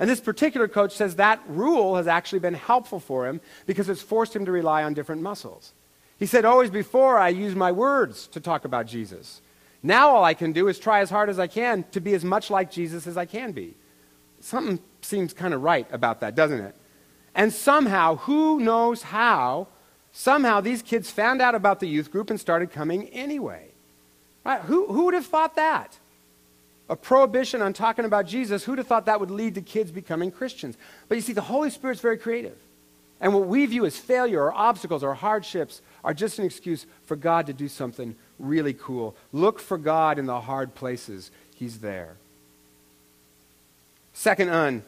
And 0.00 0.10
this 0.10 0.18
particular 0.18 0.66
coach 0.66 0.90
says 0.90 1.14
that 1.14 1.40
rule 1.46 1.94
has 1.94 2.08
actually 2.08 2.40
been 2.40 2.54
helpful 2.54 2.98
for 2.98 3.28
him 3.28 3.40
because 3.66 3.88
it's 3.88 4.02
forced 4.02 4.34
him 4.34 4.44
to 4.44 4.50
rely 4.50 4.82
on 4.82 4.92
different 4.92 5.22
muscles. 5.22 5.72
He 6.18 6.26
said, 6.26 6.44
Always 6.44 6.70
before 6.70 7.16
I 7.16 7.28
used 7.28 7.56
my 7.56 7.70
words 7.70 8.26
to 8.26 8.40
talk 8.40 8.64
about 8.64 8.88
Jesus. 8.88 9.40
Now 9.84 10.08
all 10.08 10.24
I 10.24 10.34
can 10.34 10.50
do 10.50 10.66
is 10.66 10.80
try 10.80 10.98
as 10.98 11.10
hard 11.10 11.30
as 11.30 11.38
I 11.38 11.46
can 11.46 11.84
to 11.92 12.00
be 12.00 12.14
as 12.14 12.24
much 12.24 12.50
like 12.50 12.68
Jesus 12.68 13.06
as 13.06 13.16
I 13.16 13.24
can 13.24 13.52
be. 13.52 13.76
Something 14.40 14.80
seems 15.00 15.32
kind 15.32 15.54
of 15.54 15.62
right 15.62 15.86
about 15.92 16.18
that, 16.22 16.34
doesn't 16.34 16.60
it? 16.60 16.74
And 17.36 17.52
somehow, 17.52 18.16
who 18.16 18.58
knows 18.58 19.04
how, 19.04 19.68
somehow 20.10 20.60
these 20.60 20.82
kids 20.82 21.08
found 21.08 21.40
out 21.40 21.54
about 21.54 21.78
the 21.78 21.86
youth 21.86 22.10
group 22.10 22.30
and 22.30 22.40
started 22.40 22.72
coming 22.72 23.04
anyway. 23.10 23.70
Right? 24.46 24.60
Who, 24.60 24.86
who 24.86 25.06
would 25.06 25.14
have 25.14 25.26
thought 25.26 25.56
that? 25.56 25.98
A 26.88 26.94
prohibition 26.94 27.62
on 27.62 27.72
talking 27.72 28.04
about 28.04 28.28
Jesus, 28.28 28.62
who'd 28.62 28.78
have 28.78 28.86
thought 28.86 29.06
that 29.06 29.18
would 29.18 29.32
lead 29.32 29.56
to 29.56 29.60
kids 29.60 29.90
becoming 29.90 30.30
Christians? 30.30 30.76
But 31.08 31.16
you 31.16 31.20
see, 31.20 31.32
the 31.32 31.40
Holy 31.40 31.68
Spirit's 31.68 32.00
very 32.00 32.16
creative. 32.16 32.56
And 33.20 33.34
what 33.34 33.48
we 33.48 33.66
view 33.66 33.84
as 33.86 33.96
failure 33.96 34.44
or 34.44 34.52
obstacles 34.52 35.02
or 35.02 35.14
hardships 35.14 35.82
are 36.04 36.14
just 36.14 36.38
an 36.38 36.44
excuse 36.44 36.86
for 37.06 37.16
God 37.16 37.46
to 37.48 37.52
do 37.52 37.66
something 37.66 38.14
really 38.38 38.72
cool. 38.72 39.16
Look 39.32 39.58
for 39.58 39.78
God 39.78 40.16
in 40.16 40.26
the 40.26 40.40
hard 40.40 40.76
places, 40.76 41.32
He's 41.56 41.80
there. 41.80 42.14
Second 44.12 44.50
un, 44.50 44.84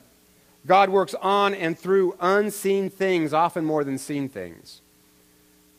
God 0.66 0.88
works 0.88 1.14
on 1.14 1.52
and 1.52 1.76
through 1.76 2.16
unseen 2.20 2.90
things, 2.90 3.34
often 3.34 3.64
more 3.64 3.82
than 3.82 3.98
seen 3.98 4.28
things. 4.28 4.82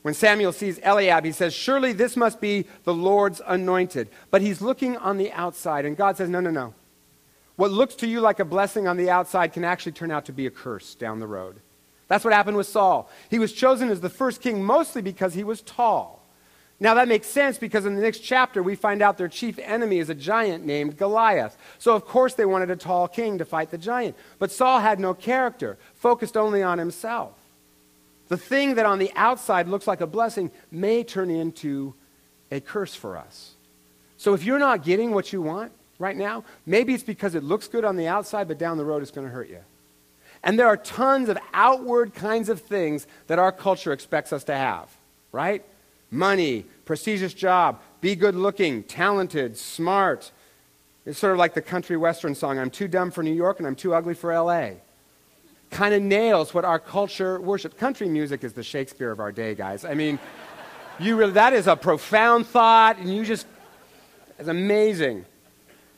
When 0.10 0.16
Samuel 0.16 0.54
sees 0.54 0.80
Eliab, 0.80 1.24
he 1.24 1.32
says, 1.32 1.54
Surely 1.54 1.94
this 1.94 2.18
must 2.18 2.42
be 2.42 2.66
the 2.84 2.96
Lord's 2.96 3.44
anointed. 3.46 4.10
But 4.32 4.42
he's 4.42 4.60
looking 4.60 4.98
on 4.98 5.18
the 5.18 5.32
outside, 5.32 5.86
and 5.86 5.96
God 5.96 6.18
says, 6.18 6.30
No, 6.30 6.40
no, 6.40 6.50
no. 6.50 6.74
What 7.58 7.70
looks 7.70 7.94
to 7.98 8.08
you 8.08 8.20
like 8.20 8.40
a 8.40 8.44
blessing 8.44 8.88
on 8.88 8.98
the 8.98 9.12
outside 9.12 9.54
can 9.54 9.64
actually 9.64 9.92
turn 9.92 10.10
out 10.10 10.26
to 10.26 10.34
be 10.34 10.48
a 10.48 10.50
curse 10.50 10.96
down 10.96 11.20
the 11.20 11.28
road. 11.28 11.58
That's 12.08 12.26
what 12.26 12.34
happened 12.34 12.58
with 12.58 12.66
Saul. 12.66 13.08
He 13.30 13.38
was 13.38 13.54
chosen 13.54 13.92
as 13.92 14.02
the 14.02 14.10
first 14.10 14.42
king 14.42 14.64
mostly 14.64 15.04
because 15.04 15.36
he 15.36 15.44
was 15.44 15.62
tall. 15.62 16.28
Now 16.80 16.96
that 16.96 17.08
makes 17.08 17.28
sense 17.28 17.60
because 17.60 17.86
in 17.86 17.94
the 17.94 18.02
next 18.02 18.22
chapter 18.22 18.64
we 18.64 18.74
find 18.74 19.04
out 19.04 19.20
their 19.20 19.28
chief 19.28 19.60
enemy 19.60 20.00
is 20.00 20.10
a 20.10 20.16
giant 20.16 20.66
named 20.66 20.98
Goliath. 20.98 21.56
So 21.78 21.94
of 21.94 22.06
course 22.06 22.34
they 22.34 22.46
wanted 22.46 22.72
a 22.72 22.76
tall 22.76 23.08
king 23.08 23.38
to 23.38 23.46
fight 23.46 23.70
the 23.70 23.78
giant. 23.78 24.16
But 24.40 24.52
Saul 24.52 24.80
had 24.80 25.00
no 25.00 25.14
character, 25.14 25.78
focused 25.94 26.36
only 26.36 26.64
on 26.64 26.80
himself. 26.80 27.39
The 28.30 28.38
thing 28.38 28.76
that 28.76 28.86
on 28.86 29.00
the 29.00 29.12
outside 29.16 29.68
looks 29.68 29.88
like 29.88 30.02
a 30.02 30.08
blessing 30.08 30.52
may 30.72 31.04
turn 31.04 31.30
into 31.30 31.94
a 32.52 32.60
curse 32.62 32.96
for 32.96 33.18
us. 33.18 33.54
So 34.18 34.34
if 34.34 34.44
you're 34.44 34.60
not 34.60 34.84
getting 34.84 35.12
what 35.12 35.34
you 35.34 35.42
want 35.42 35.72
right 35.98 36.16
now, 36.16 36.44
maybe 36.66 36.94
it's 36.94 37.04
because 37.04 37.36
it 37.36 37.44
looks 37.44 37.68
good 37.68 37.84
on 37.84 37.96
the 37.96 38.08
outside, 38.08 38.48
but 38.48 38.58
down 38.58 38.78
the 38.78 38.86
road 38.86 39.02
it's 39.02 39.12
going 39.12 39.28
to 39.28 39.34
hurt 39.34 39.50
you. 39.50 39.60
And 40.44 40.58
there 40.58 40.68
are 40.68 40.78
tons 40.78 41.28
of 41.28 41.38
outward 41.54 42.14
kinds 42.14 42.50
of 42.50 42.62
things 42.62 43.08
that 43.28 43.40
our 43.40 43.52
culture 43.52 43.92
expects 43.92 44.32
us 44.32 44.44
to 44.46 44.56
have, 44.56 44.90
right? 45.32 45.66
Money, 46.12 46.66
prestigious 46.86 47.34
job, 47.34 47.82
be 48.00 48.16
good 48.16 48.36
looking, 48.36 48.84
talented, 48.84 49.58
smart. 49.58 50.32
It's 51.06 51.20
sort 51.20 51.34
of 51.34 51.40
like 51.40 51.56
the 51.56 51.62
country 51.62 51.98
western 51.98 52.36
song 52.36 52.60
I'm 52.60 52.70
too 52.70 52.88
dumb 52.88 53.12
for 53.12 53.24
New 53.24 53.34
York 53.34 53.60
and 53.60 53.68
I'm 53.68 53.76
too 53.76 53.94
ugly 53.94 54.14
for 54.14 54.34
LA. 54.34 54.72
Kind 55.72 55.94
of 55.94 56.02
nails 56.02 56.54
what 56.54 56.66
our 56.66 56.80
culture 56.80 57.40
worships. 57.40 57.76
Country 57.76 58.08
music 58.10 58.44
is 58.44 58.54
the 58.54 58.64
Shakespeare 58.64 59.12
of 59.12 59.20
our 59.20 59.32
day, 59.32 59.56
guys. 59.56 59.86
I 59.86 59.94
mean, 59.94 60.20
you 61.00 61.16
really, 61.16 61.34
that 61.34 61.54
is 61.54 61.68
a 61.68 61.76
profound 61.76 62.48
thought, 62.48 62.98
and 62.98 63.14
you 63.14 63.24
just, 63.24 63.46
it's 64.38 64.50
amazing. 64.50 65.26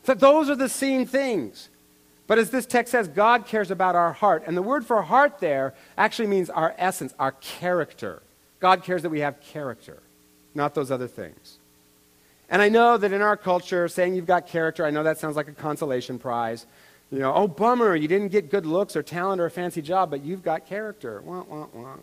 So 0.04 0.13
those 0.13 0.50
are 0.50 0.56
the 0.56 0.70
seen 0.70 1.06
things. 1.06 1.70
But 2.28 2.38
as 2.38 2.50
this 2.50 2.66
text 2.66 2.92
says, 2.92 3.08
God 3.08 3.46
cares 3.46 3.72
about 3.72 3.96
our 3.96 4.13
heart. 4.13 4.44
And 4.48 4.56
the 4.56 4.62
word 4.62 4.86
for 4.86 5.01
heart 5.01 5.40
there 5.40 5.74
actually 5.98 6.28
means 6.28 6.50
our 6.50 6.74
essence, 6.78 7.13
our 7.20 7.34
character. 7.34 8.22
God 8.60 8.84
cares 8.84 9.01
that 9.01 9.10
we 9.10 9.20
have 9.20 9.42
character, 9.42 10.01
not 10.56 10.74
those 10.74 10.92
other 10.92 11.08
things. 11.08 11.58
And 12.50 12.62
I 12.62 12.70
know 12.70 12.98
that 12.98 13.12
in 13.12 13.22
our 13.22 13.38
culture, 13.38 13.88
saying 13.88 14.16
you've 14.16 14.28
got 14.28 14.48
character, 14.48 14.86
I 14.86 14.92
know 14.92 15.04
that 15.04 15.18
sounds 15.18 15.36
like 15.36 15.48
a 15.48 15.54
consolation 15.54 16.20
prize. 16.20 16.66
You 17.12 17.20
know, 17.20 17.34
oh, 17.34 17.48
bummer, 17.48 17.96
you 17.96 18.08
didn't 18.08 18.30
get 18.30 18.50
good 18.50 18.65
looks 18.65 18.96
or 18.96 19.03
talent 19.03 19.41
or 19.41 19.46
a 19.46 19.51
fancy 19.51 19.82
job, 19.82 20.10
but 20.10 20.24
you've 20.24 20.44
got 20.44 20.65
character. 20.65 21.22
Wah, 21.25 21.44
wah, 21.44 21.68
wah. 21.74 21.96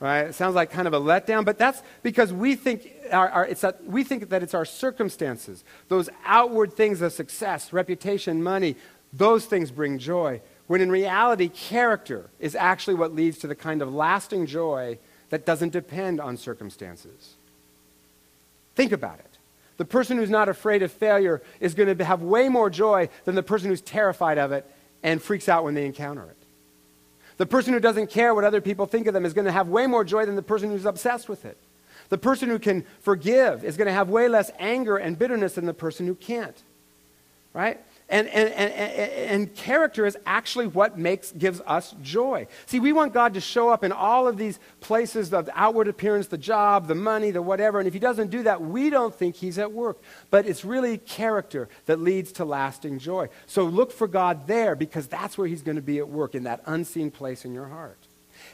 Right? 0.00 0.26
It 0.26 0.34
sounds 0.34 0.54
like 0.54 0.70
kind 0.70 0.86
of 0.86 0.94
a 0.94 1.00
letdown, 1.00 1.44
but 1.44 1.58
that's 1.58 1.82
because 2.02 2.32
we 2.32 2.54
think, 2.54 2.92
our, 3.10 3.28
our, 3.28 3.46
it's 3.46 3.64
we 3.84 4.04
think 4.04 4.28
that 4.30 4.42
it's 4.42 4.54
our 4.54 4.64
circumstances, 4.64 5.64
those 5.88 6.08
outward 6.24 6.72
things 6.72 7.02
of 7.02 7.12
success, 7.12 7.72
reputation, 7.72 8.42
money, 8.42 8.76
those 9.12 9.46
things 9.46 9.70
bring 9.70 9.98
joy. 9.98 10.40
When 10.66 10.80
in 10.80 10.90
reality, 10.90 11.48
character 11.48 12.28
is 12.38 12.54
actually 12.54 12.94
what 12.94 13.14
leads 13.14 13.38
to 13.38 13.46
the 13.46 13.54
kind 13.54 13.80
of 13.80 13.92
lasting 13.92 14.46
joy 14.46 14.98
that 15.30 15.46
doesn't 15.46 15.72
depend 15.72 16.20
on 16.20 16.36
circumstances. 16.36 17.34
Think 18.74 18.92
about 18.92 19.18
it. 19.18 19.37
The 19.78 19.84
person 19.84 20.18
who's 20.18 20.30
not 20.30 20.48
afraid 20.48 20.82
of 20.82 20.92
failure 20.92 21.40
is 21.60 21.74
going 21.74 21.96
to 21.96 22.04
have 22.04 22.20
way 22.20 22.48
more 22.48 22.68
joy 22.68 23.08
than 23.24 23.34
the 23.34 23.42
person 23.42 23.70
who's 23.70 23.80
terrified 23.80 24.36
of 24.36 24.52
it 24.52 24.70
and 25.02 25.22
freaks 25.22 25.48
out 25.48 25.64
when 25.64 25.74
they 25.74 25.86
encounter 25.86 26.24
it. 26.24 26.36
The 27.38 27.46
person 27.46 27.72
who 27.72 27.80
doesn't 27.80 28.10
care 28.10 28.34
what 28.34 28.44
other 28.44 28.60
people 28.60 28.86
think 28.86 29.06
of 29.06 29.14
them 29.14 29.24
is 29.24 29.32
going 29.32 29.44
to 29.44 29.52
have 29.52 29.68
way 29.68 29.86
more 29.86 30.04
joy 30.04 30.26
than 30.26 30.34
the 30.34 30.42
person 30.42 30.70
who's 30.70 30.84
obsessed 30.84 31.28
with 31.28 31.44
it. 31.44 31.56
The 32.08 32.18
person 32.18 32.48
who 32.48 32.58
can 32.58 32.84
forgive 33.00 33.64
is 33.64 33.76
going 33.76 33.86
to 33.86 33.92
have 33.92 34.08
way 34.08 34.28
less 34.28 34.50
anger 34.58 34.96
and 34.96 35.16
bitterness 35.16 35.54
than 35.54 35.66
the 35.66 35.74
person 35.74 36.06
who 36.06 36.16
can't. 36.16 36.60
Right? 37.54 37.80
And, 38.10 38.26
and, 38.28 38.48
and, 38.48 38.72
and, 38.72 39.54
character 39.54 40.06
is 40.06 40.16
actually 40.24 40.66
what 40.66 40.98
makes, 40.98 41.30
gives 41.30 41.60
us 41.66 41.94
joy. 42.00 42.46
See, 42.64 42.80
we 42.80 42.94
want 42.94 43.12
God 43.12 43.34
to 43.34 43.40
show 43.40 43.68
up 43.68 43.84
in 43.84 43.92
all 43.92 44.26
of 44.26 44.38
these 44.38 44.58
places 44.80 45.34
of 45.34 45.50
outward 45.52 45.88
appearance, 45.88 46.28
the 46.28 46.38
job, 46.38 46.86
the 46.86 46.94
money, 46.94 47.32
the 47.32 47.42
whatever. 47.42 47.78
And 47.78 47.86
if 47.86 47.92
he 47.92 48.00
doesn't 48.00 48.30
do 48.30 48.44
that, 48.44 48.62
we 48.62 48.88
don't 48.88 49.14
think 49.14 49.36
he's 49.36 49.58
at 49.58 49.72
work. 49.72 49.98
But 50.30 50.46
it's 50.46 50.64
really 50.64 50.96
character 50.96 51.68
that 51.84 52.00
leads 52.00 52.32
to 52.32 52.46
lasting 52.46 52.98
joy. 52.98 53.28
So 53.44 53.64
look 53.64 53.92
for 53.92 54.08
God 54.08 54.46
there 54.46 54.74
because 54.74 55.06
that's 55.06 55.36
where 55.36 55.46
he's 55.46 55.60
going 55.60 55.76
to 55.76 55.82
be 55.82 55.98
at 55.98 56.08
work, 56.08 56.34
in 56.34 56.44
that 56.44 56.62
unseen 56.64 57.10
place 57.10 57.44
in 57.44 57.52
your 57.52 57.68
heart. 57.68 57.98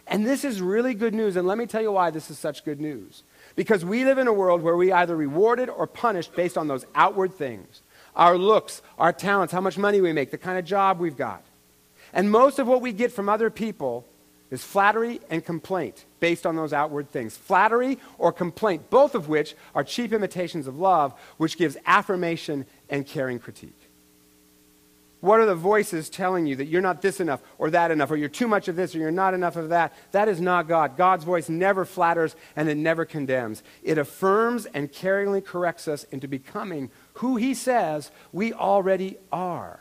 And 0.09 0.27
this 0.27 0.45
is 0.45 0.61
really 0.61 0.95
good 0.95 1.15
news. 1.15 1.37
And 1.37 1.47
let 1.47 1.59
me 1.59 1.67
tell 1.67 1.83
you 1.83 1.93
why 1.93 2.11
this 2.11 2.29
is 2.29 2.41
such 2.41 2.65
good 2.65 2.81
news. 2.81 3.23
Because 3.55 3.85
we 3.85 4.05
live 4.05 4.19
in 4.19 4.27
a 4.27 4.33
world 4.33 4.63
where 4.63 4.77
we 4.77 4.91
either 4.91 5.15
rewarded 5.15 5.69
or 5.69 5.87
punished 5.87 6.35
based 6.35 6.59
on 6.59 6.67
those 6.67 6.85
outward 6.97 7.35
things 7.35 7.83
our 8.17 8.39
looks, 8.39 8.83
our 8.99 9.13
talents, 9.13 9.53
how 9.53 9.61
much 9.61 9.79
money 9.79 10.01
we 10.01 10.13
make, 10.13 10.31
the 10.31 10.39
kind 10.39 10.59
of 10.59 10.65
job 10.65 10.99
we've 11.01 11.17
got. 11.17 11.43
And 12.13 12.31
most 12.31 12.59
of 12.59 12.67
what 12.67 12.81
we 12.81 12.93
get 12.93 13.13
from 13.13 13.29
other 13.29 13.51
people 13.51 14.07
is 14.51 14.63
flattery 14.63 15.21
and 15.31 15.45
complaint 15.45 16.05
based 16.21 16.47
on 16.47 16.55
those 16.55 16.73
outward 16.73 17.11
things. 17.11 17.37
Flattery 17.37 17.99
or 18.19 18.33
complaint, 18.33 18.89
both 18.89 19.15
of 19.15 19.29
which 19.29 19.55
are 19.75 19.83
cheap 19.83 20.13
imitations 20.13 20.67
of 20.67 20.79
love, 20.79 21.13
which 21.39 21.59
gives 21.59 21.77
affirmation 21.87 22.65
and 22.89 23.07
caring 23.07 23.39
critique. 23.39 23.79
What 25.21 25.41
are 25.41 25.47
the 25.47 25.55
voices 25.55 26.11
telling 26.11 26.47
you 26.47 26.55
that 26.57 26.67
you're 26.67 26.83
not 26.83 27.01
this 27.01 27.19
enough 27.19 27.41
or 27.57 27.71
that 27.71 27.91
enough, 27.91 28.11
or 28.11 28.17
you're 28.17 28.29
too 28.29 28.47
much 28.47 28.69
of 28.69 28.77
this 28.77 28.95
or 28.95 28.99
you're 28.99 29.11
not 29.11 29.33
enough 29.33 29.57
of 29.57 29.71
that? 29.71 29.95
That 30.13 30.29
is 30.29 30.39
not 30.39 30.69
God. 30.69 30.99
God's 30.99 31.25
voice 31.25 31.49
never 31.49 31.87
flatters 31.87 32.37
and 32.55 32.69
it 32.69 32.77
never 32.77 33.07
condemns. 33.07 33.63
It 33.83 33.97
affirms 33.97 34.67
and 34.67 34.93
caringly 34.93 35.43
corrects 35.43 35.89
us 35.89 36.05
into 36.13 36.29
becoming 36.29 36.91
who 37.15 37.37
He 37.37 37.55
says 37.55 38.11
we 38.33 38.53
already 38.53 39.17
are. 39.33 39.81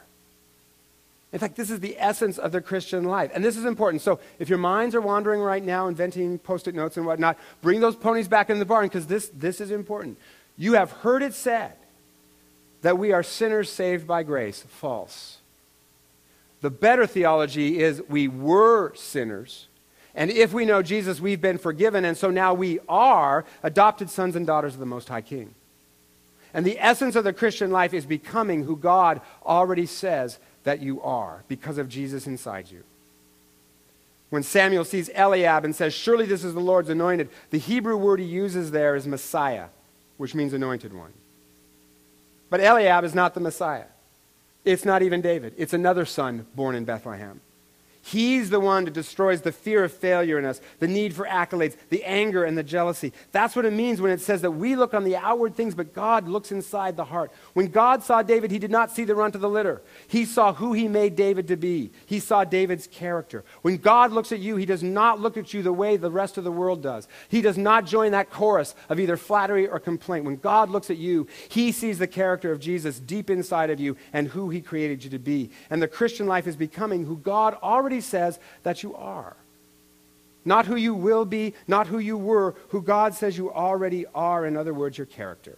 In 1.33 1.39
fact, 1.39 1.55
this 1.55 1.71
is 1.71 1.79
the 1.79 1.95
essence 1.99 2.37
of 2.37 2.51
the 2.51 2.61
Christian 2.61 3.05
life. 3.05 3.31
And 3.33 3.43
this 3.43 3.57
is 3.57 3.65
important. 3.65 4.03
So 4.03 4.19
if 4.37 4.49
your 4.49 4.59
minds 4.59 4.93
are 4.93 5.01
wandering 5.01 5.41
right 5.41 5.63
now, 5.63 5.87
inventing 5.87 6.37
post 6.37 6.67
it 6.67 6.75
notes 6.75 6.95
and 6.95 7.07
whatnot, 7.07 7.39
bring 7.63 7.79
those 7.79 7.95
ponies 7.95 8.27
back 8.27 8.51
in 8.51 8.59
the 8.59 8.65
barn 8.65 8.85
because 8.85 9.07
this, 9.07 9.29
this 9.29 9.59
is 9.59 9.71
important. 9.71 10.19
You 10.57 10.73
have 10.73 10.91
heard 10.91 11.23
it 11.23 11.33
said 11.33 11.73
that 12.83 12.99
we 12.99 13.13
are 13.13 13.23
sinners 13.23 13.71
saved 13.71 14.05
by 14.05 14.21
grace. 14.21 14.63
False. 14.69 15.39
The 16.61 16.69
better 16.69 17.07
theology 17.07 17.79
is 17.79 18.01
we 18.07 18.27
were 18.27 18.93
sinners. 18.93 19.67
And 20.13 20.29
if 20.29 20.53
we 20.53 20.65
know 20.65 20.83
Jesus, 20.83 21.19
we've 21.19 21.41
been 21.41 21.57
forgiven. 21.57 22.05
And 22.05 22.15
so 22.15 22.29
now 22.29 22.53
we 22.53 22.79
are 22.87 23.43
adopted 23.63 24.11
sons 24.11 24.35
and 24.35 24.45
daughters 24.45 24.75
of 24.75 24.79
the 24.79 24.85
Most 24.85 25.09
High 25.09 25.21
King. 25.21 25.55
And 26.53 26.65
the 26.65 26.79
essence 26.79 27.15
of 27.15 27.23
the 27.23 27.33
Christian 27.33 27.71
life 27.71 27.93
is 27.93 28.05
becoming 28.05 28.63
who 28.63 28.75
God 28.75 29.21
already 29.45 29.85
says 29.85 30.37
that 30.63 30.81
you 30.81 31.01
are 31.01 31.43
because 31.47 31.77
of 31.77 31.89
Jesus 31.89 32.27
inside 32.27 32.69
you. 32.69 32.83
When 34.29 34.43
Samuel 34.43 34.85
sees 34.85 35.09
Eliab 35.13 35.63
and 35.63 35.75
says, 35.75 35.93
Surely 35.93 36.25
this 36.25 36.43
is 36.43 36.53
the 36.53 36.59
Lord's 36.59 36.89
anointed, 36.89 37.29
the 37.51 37.59
Hebrew 37.59 37.97
word 37.97 38.19
he 38.19 38.25
uses 38.25 38.71
there 38.71 38.95
is 38.95 39.05
Messiah, 39.05 39.67
which 40.17 40.33
means 40.33 40.53
anointed 40.53 40.93
one. 40.93 41.13
But 42.49 42.59
Eliab 42.59 43.03
is 43.03 43.13
not 43.13 43.33
the 43.33 43.39
Messiah. 43.39 43.85
It's 44.65 44.85
not 44.85 45.01
even 45.01 45.21
David. 45.21 45.53
It's 45.57 45.73
another 45.73 46.05
son 46.05 46.47
born 46.55 46.75
in 46.75 46.85
Bethlehem. 46.85 47.41
He's 48.05 48.49
the 48.49 48.59
one 48.59 48.83
that 48.83 48.93
destroys 48.93 49.41
the 49.41 49.53
fear 49.53 49.85
of 49.85 49.93
failure 49.93 50.37
in 50.37 50.43
us, 50.43 50.59
the 50.79 50.89
need 50.89 51.15
for 51.15 51.25
accolades, 51.25 51.77
the 51.87 52.03
anger 52.03 52.43
and 52.43 52.57
the 52.57 52.61
jealousy. 52.61 53.13
That's 53.31 53.55
what 53.55 53.63
it 53.63 53.71
means 53.71 54.01
when 54.01 54.11
it 54.11 54.19
says 54.19 54.41
that 54.41 54.51
we 54.51 54.75
look 54.75 54.93
on 54.93 55.05
the 55.05 55.15
outward 55.15 55.55
things, 55.55 55.73
but 55.73 55.93
God 55.93 56.27
looks 56.27 56.51
inside 56.51 56.97
the 56.97 57.05
heart. 57.05 57.31
When 57.53 57.67
God 57.67 58.03
saw 58.03 58.21
David, 58.21 58.51
he 58.51 58.59
did 58.59 58.71
not 58.71 58.91
see 58.91 59.05
the 59.05 59.15
runt 59.15 59.35
of 59.35 59.41
the 59.41 59.47
litter. 59.49 59.81
He 60.09 60.25
saw 60.25 60.53
who 60.53 60.73
he 60.73 60.89
made 60.89 61.15
David 61.15 61.47
to 61.47 61.55
be. 61.55 61.93
He 62.05 62.19
saw 62.19 62.43
David's 62.43 62.87
character. 62.87 63.45
When 63.61 63.77
God 63.77 64.11
looks 64.11 64.33
at 64.33 64.39
you, 64.39 64.57
he 64.57 64.65
does 64.65 64.83
not 64.83 65.21
look 65.21 65.37
at 65.37 65.53
you 65.53 65.63
the 65.63 65.71
way 65.71 65.95
the 65.95 66.11
rest 66.11 66.37
of 66.37 66.43
the 66.43 66.51
world 66.51 66.83
does. 66.83 67.07
He 67.29 67.41
does 67.41 67.57
not 67.57 67.85
join 67.85 68.11
that 68.11 68.29
chorus 68.29 68.75
of 68.89 68.99
either 68.99 69.15
flattery 69.15 69.65
or 69.65 69.79
complaint. 69.79 70.25
When 70.25 70.35
God 70.35 70.69
looks 70.69 70.89
at 70.89 70.97
you, 70.97 71.25
he 71.47 71.71
sees 71.71 71.99
the 71.99 72.07
character 72.07 72.51
of 72.51 72.59
Jesus 72.59 72.99
deep 72.99 73.29
inside 73.29 73.69
of 73.69 73.79
you 73.79 73.95
and 74.11 74.27
who 74.27 74.49
he 74.49 74.59
created 74.59 75.05
you 75.05 75.09
to 75.11 75.19
be. 75.19 75.51
And 75.69 75.81
the 75.81 75.87
Christian 75.87 76.27
life 76.27 76.47
is 76.47 76.57
becoming 76.57 77.05
who 77.05 77.15
God 77.15 77.57
already 77.63 77.92
already 77.93 78.01
says 78.01 78.39
that 78.63 78.81
you 78.81 78.95
are. 78.95 79.35
Not 80.45 80.65
who 80.65 80.75
you 80.75 80.93
will 80.93 81.25
be, 81.25 81.53
not 81.67 81.87
who 81.87 81.99
you 81.99 82.17
were, 82.17 82.55
who 82.69 82.81
God 82.81 83.13
says 83.13 83.37
you 83.37 83.53
already 83.53 84.05
are. 84.13 84.45
In 84.45 84.57
other 84.57 84.73
words, 84.73 84.97
your 84.97 85.07
character. 85.07 85.57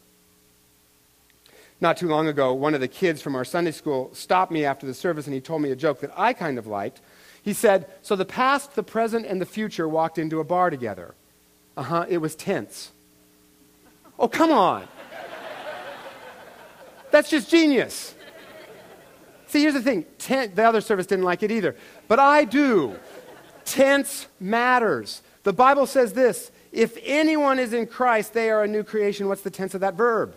Not 1.82 1.98
too 1.98 2.08
long 2.08 2.28
ago, 2.28 2.54
one 2.54 2.74
of 2.74 2.82
the 2.82 2.88
kids 2.88 3.22
from 3.22 3.36
our 3.36 3.46
Sunday 3.46 3.72
school 3.72 4.10
stopped 4.14 4.52
me 4.52 4.66
after 4.66 4.86
the 4.86 4.94
service 4.94 5.26
and 5.26 5.34
he 5.34 5.42
told 5.42 5.62
me 5.62 5.72
a 5.72 5.76
joke 5.76 6.02
that 6.02 6.12
I 6.16 6.34
kind 6.34 6.58
of 6.58 6.68
liked. 6.68 7.02
He 7.42 7.54
said, 7.54 7.88
So 8.02 8.16
the 8.16 8.26
past, 8.26 8.76
the 8.76 8.84
present, 8.84 9.26
and 9.26 9.42
the 9.42 9.46
future 9.46 9.88
walked 9.88 10.18
into 10.18 10.40
a 10.40 10.44
bar 10.44 10.70
together. 10.70 11.16
Uh 11.78 11.84
huh, 11.84 12.06
it 12.08 12.18
was 12.18 12.36
tense. 12.36 12.92
Oh, 14.18 14.28
come 14.28 14.52
on. 14.52 14.88
That's 17.12 17.30
just 17.30 17.50
genius. 17.50 18.15
See, 19.56 19.62
here's 19.62 19.74
the 19.74 19.82
thing 19.82 20.06
the 20.54 20.64
other 20.66 20.82
service 20.82 21.06
didn't 21.06 21.24
like 21.24 21.42
it 21.42 21.50
either, 21.50 21.78
but 22.10 22.20
I 22.20 22.44
do. 22.44 23.00
Tense 23.64 24.28
matters. 24.38 25.22
The 25.44 25.54
Bible 25.54 25.86
says 25.86 26.12
this 26.12 26.52
if 26.74 26.98
anyone 27.06 27.58
is 27.58 27.72
in 27.72 27.88
Christ, 27.88 28.34
they 28.34 28.50
are 28.50 28.66
a 28.66 28.68
new 28.68 28.84
creation. 28.84 29.30
What's 29.30 29.44
the 29.44 29.50
tense 29.50 29.74
of 29.74 29.80
that 29.80 29.94
verb? 29.94 30.36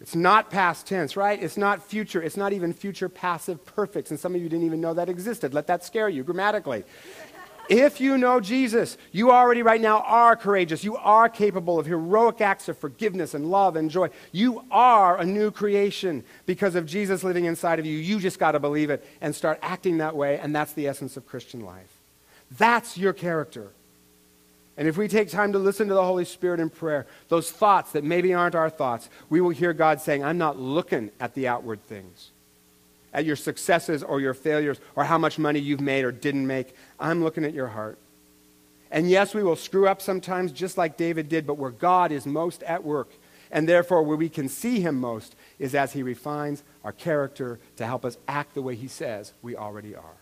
It's 0.00 0.14
not 0.14 0.48
past 0.50 0.86
tense, 0.86 1.18
right? 1.18 1.40
It's 1.40 1.58
not 1.58 1.82
future. 1.82 2.22
It's 2.22 2.38
not 2.38 2.54
even 2.54 2.72
future 2.72 3.10
passive 3.10 3.62
perfects. 3.66 4.10
And 4.10 4.18
some 4.18 4.34
of 4.34 4.40
you 4.40 4.48
didn't 4.48 4.64
even 4.64 4.80
know 4.80 4.94
that 4.94 5.10
existed. 5.10 5.52
Let 5.52 5.66
that 5.66 5.84
scare 5.84 6.08
you 6.08 6.24
grammatically. 6.24 6.84
If 7.68 8.00
you 8.00 8.18
know 8.18 8.40
Jesus, 8.40 8.98
you 9.12 9.30
already 9.30 9.62
right 9.62 9.80
now 9.80 10.00
are 10.00 10.36
courageous. 10.36 10.82
You 10.82 10.96
are 10.96 11.28
capable 11.28 11.78
of 11.78 11.86
heroic 11.86 12.40
acts 12.40 12.68
of 12.68 12.76
forgiveness 12.76 13.34
and 13.34 13.50
love 13.50 13.76
and 13.76 13.90
joy. 13.90 14.10
You 14.32 14.64
are 14.70 15.16
a 15.18 15.24
new 15.24 15.50
creation 15.50 16.24
because 16.44 16.74
of 16.74 16.86
Jesus 16.86 17.22
living 17.22 17.44
inside 17.44 17.78
of 17.78 17.86
you. 17.86 17.96
You 17.96 18.18
just 18.18 18.38
got 18.38 18.52
to 18.52 18.60
believe 18.60 18.90
it 18.90 19.06
and 19.20 19.34
start 19.34 19.58
acting 19.62 19.98
that 19.98 20.16
way, 20.16 20.38
and 20.38 20.54
that's 20.54 20.72
the 20.72 20.88
essence 20.88 21.16
of 21.16 21.26
Christian 21.26 21.60
life. 21.60 22.00
That's 22.58 22.98
your 22.98 23.12
character. 23.12 23.70
And 24.76 24.88
if 24.88 24.96
we 24.96 25.06
take 25.06 25.30
time 25.30 25.52
to 25.52 25.58
listen 25.58 25.88
to 25.88 25.94
the 25.94 26.04
Holy 26.04 26.24
Spirit 26.24 26.58
in 26.58 26.68
prayer, 26.68 27.06
those 27.28 27.50
thoughts 27.50 27.92
that 27.92 28.04
maybe 28.04 28.34
aren't 28.34 28.54
our 28.54 28.70
thoughts, 28.70 29.08
we 29.30 29.40
will 29.40 29.50
hear 29.50 29.72
God 29.72 30.00
saying, 30.00 30.24
I'm 30.24 30.38
not 30.38 30.58
looking 30.58 31.10
at 31.20 31.34
the 31.34 31.46
outward 31.46 31.82
things 31.84 32.31
at 33.12 33.24
your 33.24 33.36
successes 33.36 34.02
or 34.02 34.20
your 34.20 34.34
failures 34.34 34.80
or 34.96 35.04
how 35.04 35.18
much 35.18 35.38
money 35.38 35.58
you've 35.58 35.80
made 35.80 36.04
or 36.04 36.12
didn't 36.12 36.46
make. 36.46 36.74
I'm 36.98 37.22
looking 37.22 37.44
at 37.44 37.54
your 37.54 37.68
heart. 37.68 37.98
And 38.90 39.08
yes, 39.08 39.34
we 39.34 39.42
will 39.42 39.56
screw 39.56 39.88
up 39.88 40.02
sometimes, 40.02 40.52
just 40.52 40.76
like 40.76 40.96
David 40.96 41.28
did, 41.28 41.46
but 41.46 41.56
where 41.56 41.70
God 41.70 42.12
is 42.12 42.26
most 42.26 42.62
at 42.64 42.84
work, 42.84 43.10
and 43.50 43.68
therefore 43.68 44.02
where 44.02 44.16
we 44.16 44.28
can 44.28 44.48
see 44.48 44.80
him 44.80 45.00
most, 45.00 45.34
is 45.58 45.74
as 45.74 45.92
he 45.92 46.02
refines 46.02 46.62
our 46.84 46.92
character 46.92 47.58
to 47.76 47.86
help 47.86 48.04
us 48.04 48.18
act 48.28 48.54
the 48.54 48.62
way 48.62 48.74
he 48.74 48.88
says 48.88 49.32
we 49.40 49.56
already 49.56 49.94
are. 49.94 50.16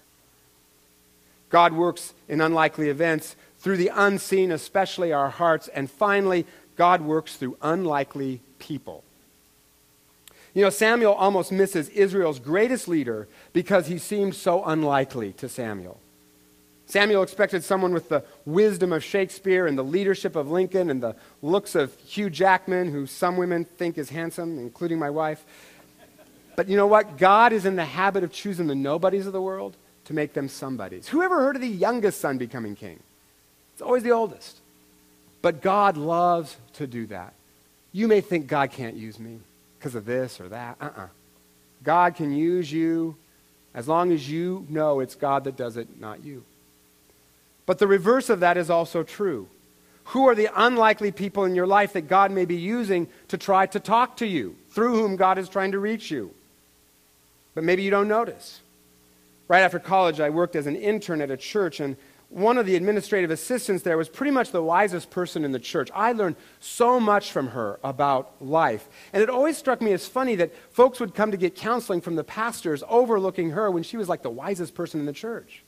God 1.48 1.72
works 1.72 2.14
in 2.28 2.40
unlikely 2.40 2.88
events 2.88 3.34
through 3.58 3.76
the 3.76 3.90
unseen, 3.92 4.52
especially 4.52 5.12
our 5.12 5.30
hearts. 5.30 5.66
And 5.68 5.90
finally, 5.90 6.46
God 6.76 7.02
works 7.02 7.36
through 7.36 7.56
unlikely 7.60 8.40
people. 8.60 9.02
You 10.54 10.62
know, 10.62 10.70
Samuel 10.70 11.12
almost 11.12 11.52
misses 11.52 11.88
Israel's 11.90 12.40
greatest 12.40 12.88
leader 12.88 13.28
because 13.52 13.86
he 13.86 13.98
seemed 13.98 14.34
so 14.34 14.64
unlikely 14.64 15.32
to 15.34 15.48
Samuel. 15.48 16.00
Samuel 16.86 17.22
expected 17.22 17.62
someone 17.62 17.92
with 17.92 18.08
the 18.08 18.24
wisdom 18.44 18.92
of 18.92 19.04
Shakespeare 19.04 19.68
and 19.68 19.78
the 19.78 19.84
leadership 19.84 20.34
of 20.34 20.50
Lincoln 20.50 20.90
and 20.90 21.00
the 21.00 21.14
looks 21.40 21.76
of 21.76 21.96
Hugh 22.00 22.28
Jackman, 22.30 22.90
who 22.90 23.06
some 23.06 23.36
women 23.36 23.64
think 23.64 23.96
is 23.96 24.10
handsome, 24.10 24.58
including 24.58 24.98
my 24.98 25.10
wife. 25.10 25.44
But 26.56 26.68
you 26.68 26.76
know 26.76 26.88
what? 26.88 27.16
God 27.16 27.52
is 27.52 27.64
in 27.64 27.76
the 27.76 27.84
habit 27.84 28.24
of 28.24 28.32
choosing 28.32 28.66
the 28.66 28.74
nobodies 28.74 29.28
of 29.28 29.32
the 29.32 29.40
world 29.40 29.76
to 30.06 30.12
make 30.12 30.32
them 30.32 30.48
somebodies. 30.48 31.06
Who 31.06 31.22
ever 31.22 31.36
heard 31.36 31.54
of 31.54 31.62
the 31.62 31.68
youngest 31.68 32.20
son 32.20 32.38
becoming 32.38 32.74
king? 32.74 32.98
It's 33.72 33.82
always 33.82 34.02
the 34.02 34.10
oldest. 34.10 34.58
But 35.42 35.62
God 35.62 35.96
loves 35.96 36.56
to 36.74 36.88
do 36.88 37.06
that. 37.06 37.34
You 37.92 38.08
may 38.08 38.20
think 38.20 38.48
God 38.48 38.72
can't 38.72 38.96
use 38.96 39.20
me 39.20 39.38
because 39.80 39.94
of 39.94 40.04
this 40.04 40.40
or 40.40 40.48
that. 40.50 40.76
Uh 40.80 40.84
uh-uh. 40.84 41.02
uh 41.04 41.08
God 41.82 42.14
can 42.14 42.32
use 42.32 42.70
you 42.70 43.16
as 43.74 43.88
long 43.88 44.12
as 44.12 44.30
you 44.30 44.66
know 44.68 45.00
it's 45.00 45.14
God 45.14 45.44
that 45.44 45.56
does 45.56 45.78
it, 45.78 45.98
not 45.98 46.22
you. 46.22 46.44
But 47.64 47.78
the 47.78 47.86
reverse 47.86 48.28
of 48.28 48.40
that 48.40 48.58
is 48.58 48.68
also 48.68 49.02
true. 49.02 49.48
Who 50.06 50.28
are 50.28 50.34
the 50.34 50.50
unlikely 50.54 51.12
people 51.12 51.44
in 51.44 51.54
your 51.54 51.66
life 51.66 51.94
that 51.94 52.08
God 52.08 52.32
may 52.32 52.44
be 52.44 52.56
using 52.56 53.08
to 53.28 53.38
try 53.38 53.66
to 53.66 53.80
talk 53.80 54.18
to 54.18 54.26
you, 54.26 54.56
through 54.70 55.00
whom 55.00 55.16
God 55.16 55.38
is 55.38 55.48
trying 55.48 55.72
to 55.72 55.78
reach 55.78 56.10
you? 56.10 56.34
But 57.54 57.64
maybe 57.64 57.82
you 57.82 57.90
don't 57.90 58.08
notice. 58.08 58.60
Right 59.48 59.60
after 59.60 59.78
college, 59.78 60.20
I 60.20 60.30
worked 60.30 60.56
as 60.56 60.66
an 60.66 60.76
intern 60.76 61.22
at 61.22 61.30
a 61.30 61.36
church, 61.36 61.80
and 61.80 61.96
one 62.30 62.58
of 62.58 62.64
the 62.64 62.76
administrative 62.76 63.32
assistants 63.32 63.82
there 63.82 63.98
was 63.98 64.08
pretty 64.08 64.30
much 64.30 64.52
the 64.52 64.62
wisest 64.62 65.10
person 65.10 65.44
in 65.44 65.50
the 65.50 65.58
church. 65.58 65.90
I 65.92 66.12
learned 66.12 66.36
so 66.60 67.00
much 67.00 67.32
from 67.32 67.48
her 67.48 67.80
about 67.82 68.32
life. 68.40 68.88
And 69.12 69.20
it 69.20 69.28
always 69.28 69.58
struck 69.58 69.82
me 69.82 69.92
as 69.92 70.06
funny 70.06 70.36
that 70.36 70.52
folks 70.70 71.00
would 71.00 71.14
come 71.14 71.32
to 71.32 71.36
get 71.36 71.56
counseling 71.56 72.00
from 72.00 72.14
the 72.14 72.22
pastors 72.22 72.84
overlooking 72.88 73.50
her 73.50 73.68
when 73.70 73.82
she 73.82 73.96
was 73.96 74.08
like 74.08 74.22
the 74.22 74.30
wisest 74.30 74.74
person 74.76 75.00
in 75.00 75.06
the 75.06 75.12
church. 75.12 75.64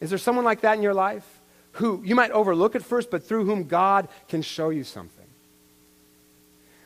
Is 0.00 0.08
there 0.08 0.18
someone 0.18 0.44
like 0.44 0.62
that 0.62 0.76
in 0.76 0.82
your 0.82 0.94
life 0.94 1.26
who 1.72 2.02
you 2.02 2.14
might 2.14 2.30
overlook 2.30 2.74
at 2.74 2.82
first, 2.82 3.10
but 3.10 3.22
through 3.22 3.44
whom 3.44 3.64
God 3.64 4.08
can 4.28 4.40
show 4.40 4.70
you 4.70 4.84
something? 4.84 5.26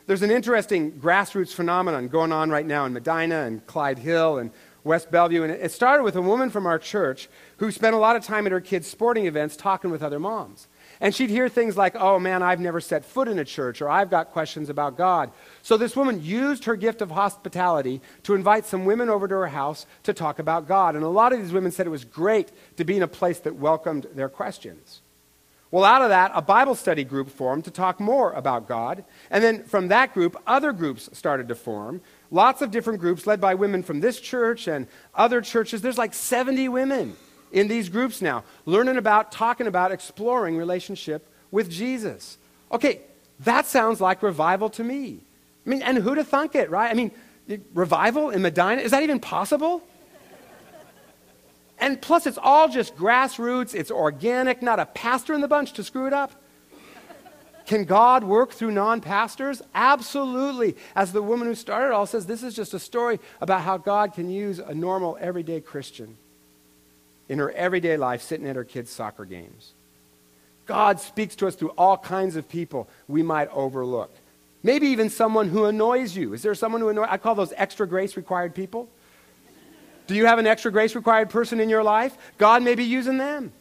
There's 0.07 0.23
an 0.23 0.31
interesting 0.31 0.91
grassroots 0.91 1.53
phenomenon 1.53 2.09
going 2.09 2.33
on 2.33 2.49
right 2.49 2.65
now 2.65 2.85
in 2.85 2.91
Medina 2.91 3.43
and 3.43 3.65
Clyde 3.65 3.99
Hill 3.99 4.39
and 4.39 4.51
West 4.83 5.11
Bellevue. 5.11 5.43
And 5.43 5.51
it 5.51 5.71
started 5.71 6.03
with 6.03 6.15
a 6.15 6.21
woman 6.21 6.49
from 6.49 6.65
our 6.65 6.79
church 6.79 7.29
who 7.57 7.71
spent 7.71 7.95
a 7.95 7.99
lot 7.99 8.15
of 8.15 8.23
time 8.23 8.45
at 8.45 8.51
her 8.51 8.61
kids' 8.61 8.87
sporting 8.87 9.25
events 9.25 9.55
talking 9.55 9.91
with 9.91 10.03
other 10.03 10.19
moms. 10.19 10.67
And 10.99 11.15
she'd 11.15 11.29
hear 11.29 11.49
things 11.49 11.77
like, 11.77 11.95
oh 11.95 12.19
man, 12.19 12.43
I've 12.43 12.59
never 12.59 12.79
set 12.79 13.03
foot 13.03 13.27
in 13.27 13.39
a 13.39 13.45
church, 13.45 13.81
or 13.81 13.89
I've 13.89 14.11
got 14.11 14.31
questions 14.31 14.69
about 14.69 14.97
God. 14.97 15.31
So 15.63 15.77
this 15.77 15.95
woman 15.95 16.23
used 16.23 16.65
her 16.65 16.75
gift 16.75 17.01
of 17.01 17.11
hospitality 17.11 18.01
to 18.23 18.35
invite 18.35 18.65
some 18.65 18.85
women 18.85 19.09
over 19.09 19.27
to 19.27 19.35
her 19.35 19.47
house 19.47 19.85
to 20.03 20.13
talk 20.13 20.37
about 20.37 20.67
God. 20.67 20.95
And 20.95 21.03
a 21.03 21.09
lot 21.09 21.33
of 21.33 21.39
these 21.41 21.53
women 21.53 21.71
said 21.71 21.87
it 21.87 21.91
was 21.91 22.05
great 22.05 22.51
to 22.77 22.83
be 22.83 22.97
in 22.97 23.03
a 23.03 23.07
place 23.07 23.39
that 23.39 23.55
welcomed 23.55 24.07
their 24.13 24.29
questions. 24.29 25.01
Well, 25.71 25.85
out 25.85 26.01
of 26.01 26.09
that, 26.09 26.31
a 26.35 26.41
Bible 26.41 26.75
study 26.75 27.05
group 27.05 27.29
formed 27.29 27.63
to 27.63 27.71
talk 27.71 27.99
more 28.01 28.33
about 28.33 28.67
God. 28.67 29.05
And 29.29 29.41
then 29.41 29.63
from 29.63 29.87
that 29.87 30.13
group, 30.13 30.35
other 30.45 30.73
groups 30.73 31.09
started 31.13 31.47
to 31.47 31.55
form. 31.55 32.01
Lots 32.31 32.61
of 32.61 32.71
different 32.71 32.99
groups 32.99 33.27
led 33.27 33.41
by 33.41 33.55
women 33.55 33.83
from 33.83 33.99
this 33.99 34.19
church 34.19 34.67
and 34.67 34.87
other 35.13 35.41
churches. 35.41 35.81
There's 35.81 35.97
like 35.97 36.13
70 36.13 36.69
women 36.69 37.15
in 37.51 37.67
these 37.67 37.89
groups 37.89 38.21
now, 38.21 38.45
learning 38.65 38.95
about, 38.95 39.33
talking 39.33 39.67
about, 39.67 39.91
exploring 39.91 40.55
relationship 40.55 41.27
with 41.51 41.69
Jesus. 41.69 42.37
Okay, 42.71 43.01
that 43.41 43.65
sounds 43.65 43.99
like 43.99 44.23
revival 44.23 44.69
to 44.71 44.83
me. 44.83 45.19
I 45.65 45.69
mean, 45.69 45.81
and 45.81 45.97
who'd 45.97 46.17
have 46.17 46.29
thunk 46.29 46.55
it, 46.55 46.69
right? 46.69 46.89
I 46.89 46.93
mean, 46.93 47.11
revival 47.73 48.29
in 48.29 48.41
Medina, 48.41 48.81
is 48.81 48.91
that 48.91 49.03
even 49.03 49.19
possible? 49.19 49.83
And 51.77 52.01
plus, 52.01 52.27
it's 52.27 52.37
all 52.41 52.69
just 52.69 52.95
grassroots, 52.95 53.73
it's 53.75 53.91
organic, 53.91 54.61
not 54.61 54.79
a 54.79 54.85
pastor 54.85 55.33
in 55.33 55.41
the 55.41 55.47
bunch 55.47 55.73
to 55.73 55.83
screw 55.83 56.07
it 56.07 56.13
up. 56.13 56.31
Can 57.71 57.85
God 57.85 58.25
work 58.25 58.51
through 58.51 58.71
non 58.71 58.99
pastors? 58.99 59.61
Absolutely. 59.73 60.75
As 60.93 61.13
the 61.13 61.21
woman 61.21 61.47
who 61.47 61.55
started 61.55 61.93
all 61.93 62.05
says, 62.05 62.25
this 62.25 62.43
is 62.43 62.53
just 62.53 62.73
a 62.73 62.79
story 62.79 63.17
about 63.39 63.61
how 63.61 63.77
God 63.77 64.13
can 64.13 64.29
use 64.29 64.59
a 64.59 64.75
normal, 64.75 65.17
everyday 65.21 65.61
Christian 65.61 66.17
in 67.29 67.39
her 67.39 67.49
everyday 67.51 67.95
life 67.95 68.23
sitting 68.23 68.45
at 68.45 68.57
her 68.57 68.65
kids' 68.65 68.91
soccer 68.91 69.23
games. 69.23 69.71
God 70.65 70.99
speaks 70.99 71.33
to 71.37 71.47
us 71.47 71.55
through 71.55 71.69
all 71.77 71.97
kinds 71.97 72.35
of 72.35 72.49
people 72.49 72.89
we 73.07 73.23
might 73.23 73.47
overlook. 73.53 74.11
Maybe 74.63 74.87
even 74.87 75.09
someone 75.09 75.47
who 75.47 75.63
annoys 75.63 76.13
you. 76.13 76.33
Is 76.33 76.41
there 76.41 76.53
someone 76.55 76.81
who 76.81 76.89
annoys? 76.89 77.07
I 77.09 77.15
call 77.15 77.35
those 77.35 77.53
extra 77.55 77.87
grace 77.87 78.17
required 78.17 78.53
people. 78.53 78.89
Do 80.07 80.15
you 80.15 80.25
have 80.25 80.39
an 80.39 80.45
extra 80.45 80.73
grace 80.73 80.93
required 80.93 81.29
person 81.29 81.61
in 81.61 81.69
your 81.69 81.83
life? 81.83 82.17
God 82.37 82.63
may 82.63 82.75
be 82.75 82.83
using 82.83 83.17
them. 83.17 83.53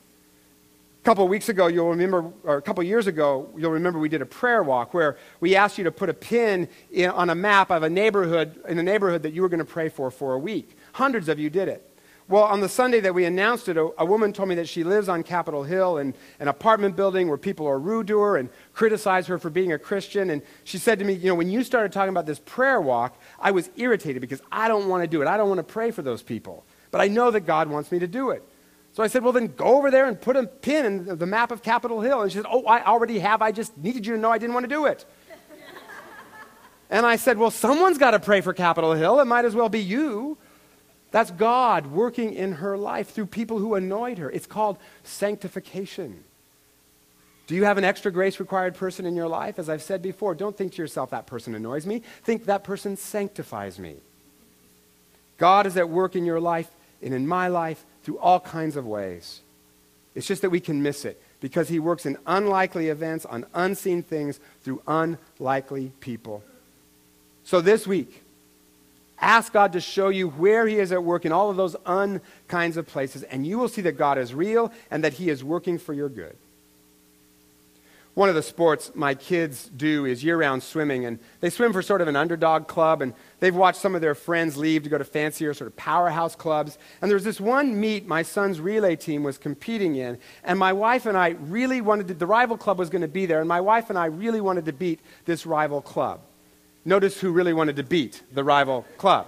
A 1.01 1.03
couple 1.03 1.27
weeks 1.29 1.49
ago, 1.49 1.69
you'll 1.69 1.89
remember, 1.89 2.31
or 2.45 2.59
a 2.59 2.63
couple 2.63 2.83
years 2.83 3.07
ago, 3.07 3.49
you'll 3.57 3.71
remember 3.71 3.99
we 3.99 4.11
did 4.11 4.21
a 4.21 4.27
prayer 4.27 4.63
walk 4.63 4.93
where 4.93 5.17
we 5.41 5.57
asked 5.57 5.79
you 5.79 5.85
to 5.85 5.91
put 5.91 6.11
a 6.11 6.15
pin 6.15 6.69
in, 6.91 7.09
on 7.09 7.31
a 7.31 7.35
map 7.35 7.71
of 7.71 7.83
a 7.83 7.89
neighborhood, 7.89 8.61
in 8.69 8.79
a 8.79 8.83
neighborhood 8.83 9.23
that 9.23 9.33
you 9.33 9.41
were 9.41 9.49
going 9.49 9.61
to 9.61 9.65
pray 9.65 9.89
for 9.89 10.11
for 10.11 10.35
a 10.35 10.39
week. 10.39 10.77
Hundreds 10.93 11.31
of 11.31 11.39
you 11.39 11.49
did 11.49 11.69
it. 11.69 11.91
Well, 12.29 12.45
on 12.45 12.61
the 12.61 12.69
Sunday 12.69 13.01
that 13.01 13.15
we 13.15 13.25
announced 13.25 13.71
it, 13.71 13.79
a, 13.79 13.89
a, 13.97 14.05
woman 14.05 14.35
told 14.35 14.51
me 14.51 14.55
that 14.57 14.69
she 14.69 14.85
lives 14.85 15.09
on 15.09 15.23
Capitol 15.23 15.65
Hill 15.65 15.97
in 15.97 16.15
an 16.39 16.49
apartment 16.49 16.97
building 16.97 17.29
where 17.29 17.39
people 17.39 17.67
are 17.67 17.79
rude 17.79 18.07
to 18.09 18.21
her 18.21 18.37
and 18.37 18.51
criticize 18.75 19.27
her 19.27 19.39
for 19.39 19.49
being 19.49 19.73
a 19.73 19.79
Christian. 19.79 20.29
And 20.29 20.43
she 20.65 20.77
said 20.77 20.99
to 20.99 21.05
me, 21.07 21.15
You 21.15 21.29
know, 21.29 21.35
when 21.35 21.51
you 21.51 21.65
started 21.65 21.93
talking 21.93 22.11
about 22.11 22.27
this 22.27 22.41
prayer 22.41 22.81
walk, 22.81 23.19
I 23.41 23.53
was 23.53 23.71
irritated 23.77 24.21
because 24.21 24.43
I 24.53 24.69
don't 24.69 24.87
want 24.89 25.03
to 25.03 25.09
do 25.09 25.23
it. 25.23 25.29
I 25.29 25.39
don't 25.39 25.49
want 25.49 25.59
to 25.59 25.73
pray 25.73 25.91
for 25.93 26.03
those 26.03 26.23
people. 26.23 26.67
But 26.91 27.01
I 27.01 27.09
know 27.09 27.31
that 27.31 27.41
God 27.41 27.71
wants 27.71 27.91
me 27.91 27.99
to 28.01 28.07
do 28.07 28.31
it. 28.31 28.45
So 28.93 29.03
I 29.03 29.07
said, 29.07 29.23
Well, 29.23 29.33
then 29.33 29.49
go 29.49 29.77
over 29.77 29.91
there 29.91 30.07
and 30.07 30.21
put 30.21 30.37
a 30.37 30.47
pin 30.47 30.87
in 30.87 31.19
the 31.19 31.27
map 31.27 31.53
of 31.53 31.63
Capitol 31.63 32.01
Hill. 32.01 32.23
And 32.23 32.33
she 32.33 32.39
said, 32.39 32.47
Oh, 32.49 32.65
I 32.65 32.85
already 32.85 33.19
have. 33.21 33.43
I 33.43 33.53
just 33.53 33.77
needed 33.79 34.07
you 34.07 34.15
to 34.15 34.21
know 34.21 34.31
I 34.31 34.39
didn't 34.39 34.55
want 34.55 34.65
to 34.65 34.69
do 34.75 34.87
it. 34.87 35.05
and 36.91 37.07
I 37.07 37.17
said, 37.17 37.39
Well, 37.39 37.51
someone's 37.51 37.99
got 37.99 38.13
to 38.13 38.21
pray 38.21 38.41
for 38.41 38.53
Capitol 38.53 38.95
Hill. 38.95 39.21
It 39.21 39.27
might 39.27 39.45
as 39.45 39.55
well 39.55 39.69
be 39.69 39.81
you. 39.81 40.39
That's 41.13 41.31
God 41.31 41.87
working 41.87 42.35
in 42.35 42.53
her 42.55 42.77
life 42.77 43.11
through 43.11 43.27
people 43.27 43.59
who 43.59 43.75
annoyed 43.75 44.19
her. 44.19 44.31
It's 44.31 44.47
called 44.47 44.79
sanctification. 45.03 46.25
Do 47.49 47.57
you 47.57 47.65
have 47.65 47.79
an 47.79 47.85
extra 47.85 48.13
grace 48.13 48.39
required 48.39 48.77
person 48.77 49.07
in 49.07 49.17
your 49.17 49.27
life? 49.27 49.59
As 49.59 49.69
I've 49.69 49.83
said 49.83 50.03
before, 50.03 50.37
don't 50.37 50.57
think 50.57 50.75
to 50.75 50.83
yourself, 50.83 51.11
that 51.11 51.27
person 51.27 51.57
annoys 51.57 51.85
me. 51.85 52.03
Think 52.23 52.45
that 52.45 52.63
person 52.63 52.97
sanctifies 52.97 53.77
me. 53.77 53.97
God 55.37 55.67
is 55.67 55.77
at 55.77 55.89
work 55.89 56.15
in 56.15 56.25
your 56.25 56.39
life 56.39 56.71
and 57.03 57.13
in 57.13 57.27
my 57.27 57.49
life 57.49 57.85
through 58.03 58.19
all 58.19 58.41
kinds 58.41 58.77
of 58.77 58.87
ways. 58.87 59.41
It's 60.15 60.27
just 60.27 60.43
that 60.43 60.51
we 60.51 60.61
can 60.61 60.83
miss 60.83 61.05
it 61.05 61.21
because 61.41 61.69
he 61.69 61.79
works 61.79 62.07
in 62.07 62.19
unlikely 62.27 62.89
events, 62.89 63.25
on 63.25 63.47
unseen 63.55 64.03
things, 64.03 64.41
through 64.63 64.83
unlikely 64.87 65.93
people. 66.01 66.43
So 67.45 67.61
this 67.61 67.87
week, 67.87 68.23
Ask 69.21 69.53
God 69.53 69.75
to 69.75 69.81
show 69.81 70.09
you 70.09 70.29
where 70.29 70.67
He 70.67 70.79
is 70.79 70.93
at 70.93 71.05
work 71.05 71.27
in 71.27 71.33
all 71.33 71.51
of 71.51 71.57
those 71.57 71.77
un 71.85 72.21
kinds 72.49 72.77
of 72.77 72.87
places, 72.87 73.23
and 73.23 73.47
you 73.47 73.59
will 73.59 73.69
see 73.69 73.83
that 73.83 73.99
God 73.99 74.17
is 74.17 74.33
real 74.33 74.73
and 74.91 75.05
that 75.05 75.15
He 75.15 75.29
is 75.29 75.45
working 75.45 75.79
for 75.79 75.93
your 75.93 76.09
good. 76.09 76.37
One 78.15 78.29
of 78.29 78.35
the 78.35 78.43
sports 78.43 78.91
my 78.95 79.15
kids 79.15 79.71
do 79.77 80.05
is 80.05 80.25
year 80.25 80.39
round 80.39 80.63
swimming, 80.63 81.05
and 81.05 81.19
they 81.41 81.51
swim 81.51 81.73
for 81.73 81.83
sort 81.83 82.01
of 82.01 82.09
an 82.09 82.17
underdog 82.17 82.67
club, 82.67 83.03
and 83.03 83.13
they've 83.41 83.55
watched 83.55 83.81
some 83.81 83.95
of 83.95 84.01
their 84.01 84.15
friends 84.15 84.57
leave 84.57 84.85
to 84.85 84.89
go 84.89 84.99
to 84.99 85.05
fancier 85.05 85.53
sort 85.53 85.69
of 85.69 85.77
powerhouse 85.77 86.37
clubs. 86.37 86.79
And 87.03 87.11
there 87.11 87.17
was 87.17 87.25
this 87.25 87.41
one 87.41 87.81
meet 87.81 88.07
my 88.07 88.23
son's 88.23 88.61
relay 88.61 88.97
team 88.97 89.23
was 89.23 89.39
competing 89.39 89.97
in, 89.97 90.19
and 90.45 90.59
my 90.59 90.73
wife 90.73 91.07
and 91.07 91.19
I 91.19 91.31
really 91.31 91.81
wanted 91.81 92.09
to, 92.09 92.15
the 92.15 92.27
rival 92.27 92.57
club 92.57 92.79
was 92.79 92.91
going 92.91 93.03
to 93.03 93.09
be 93.09 93.27
there, 93.27 93.41
and 93.41 93.49
my 93.49 93.61
wife 93.61 93.91
and 93.91 93.99
I 93.99 94.07
really 94.07 94.41
wanted 94.41 94.67
to 94.67 94.73
beat 94.73 95.01
this 95.25 95.45
rival 95.45 95.81
club. 95.83 96.21
Notice 96.85 97.21
who 97.21 97.33
really 97.33 97.53
wanted 97.53 97.77
to 97.77 97.83
beat 97.83 98.23
the 98.33 98.45
rival 98.45 98.87
club. 98.97 99.27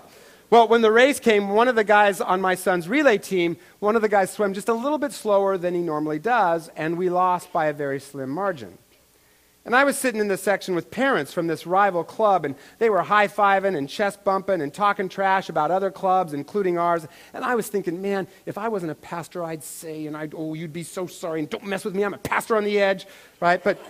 Well, 0.49 0.69
when 0.69 0.83
the 0.83 0.93
race 0.93 1.19
came, 1.19 1.49
one 1.49 1.67
of 1.69 1.77
the 1.77 1.85
guys 1.85 2.21
on 2.21 2.43
my 2.43 2.55
son's 2.55 2.87
relay 2.87 3.17
team, 3.17 3.57
one 3.79 3.97
of 3.97 4.03
the 4.03 4.09
guys 4.09 4.31
swam 4.31 4.53
just 4.53 4.69
a 4.69 4.75
little 4.75 4.99
bit 4.99 5.13
slower 5.13 5.57
than 5.57 5.75
he 5.75 5.81
normally 5.81 6.19
does, 6.19 6.69
and 6.77 6.99
we 6.99 7.09
lost 7.09 7.53
by 7.53 7.67
a 7.67 7.73
very 7.73 7.99
slim 7.99 8.29
margin. 8.29 8.77
And 9.65 9.77
I 9.77 9.85
was 9.85 9.97
sitting 9.97 10.21
in 10.21 10.27
the 10.27 10.37
section 10.37 10.75
with 10.75 10.91
parents 10.91 11.33
from 11.33 11.47
this 11.47 11.67
rival 11.67 12.03
club, 12.03 12.45
and 12.45 12.57
they 12.79 12.91
were 12.91 13.03
high 13.03 13.29
fiving 13.29 13.77
and 13.77 13.89
chest 13.89 14.25
bumping 14.25 14.61
and 14.61 14.75
talking 14.75 15.09
trash 15.09 15.49
about 15.49 15.71
other 15.71 15.91
clubs, 15.91 16.33
including 16.33 16.79
ours. 16.79 17.07
And 17.33 17.45
I 17.45 17.55
was 17.55 17.69
thinking, 17.69 18.03
man, 18.03 18.27
if 18.45 18.59
I 18.59 18.67
wasn't 18.67 18.91
a 18.91 18.97
pastor, 18.97 19.45
I'd 19.45 19.63
say, 19.63 20.07
and 20.07 20.17
I'd, 20.17 20.35
oh, 20.37 20.55
you'd 20.55 20.73
be 20.73 20.83
so 20.83 21.07
sorry, 21.07 21.39
and 21.41 21.49
don't 21.49 21.65
mess 21.65 21.85
with 21.85 21.95
me, 21.95 22.03
I'm 22.03 22.15
a 22.15 22.19
pastor 22.19 22.57
on 22.57 22.65
the 22.65 22.81
edge, 22.81 23.07
right? 23.41 23.63
But. 23.63 23.79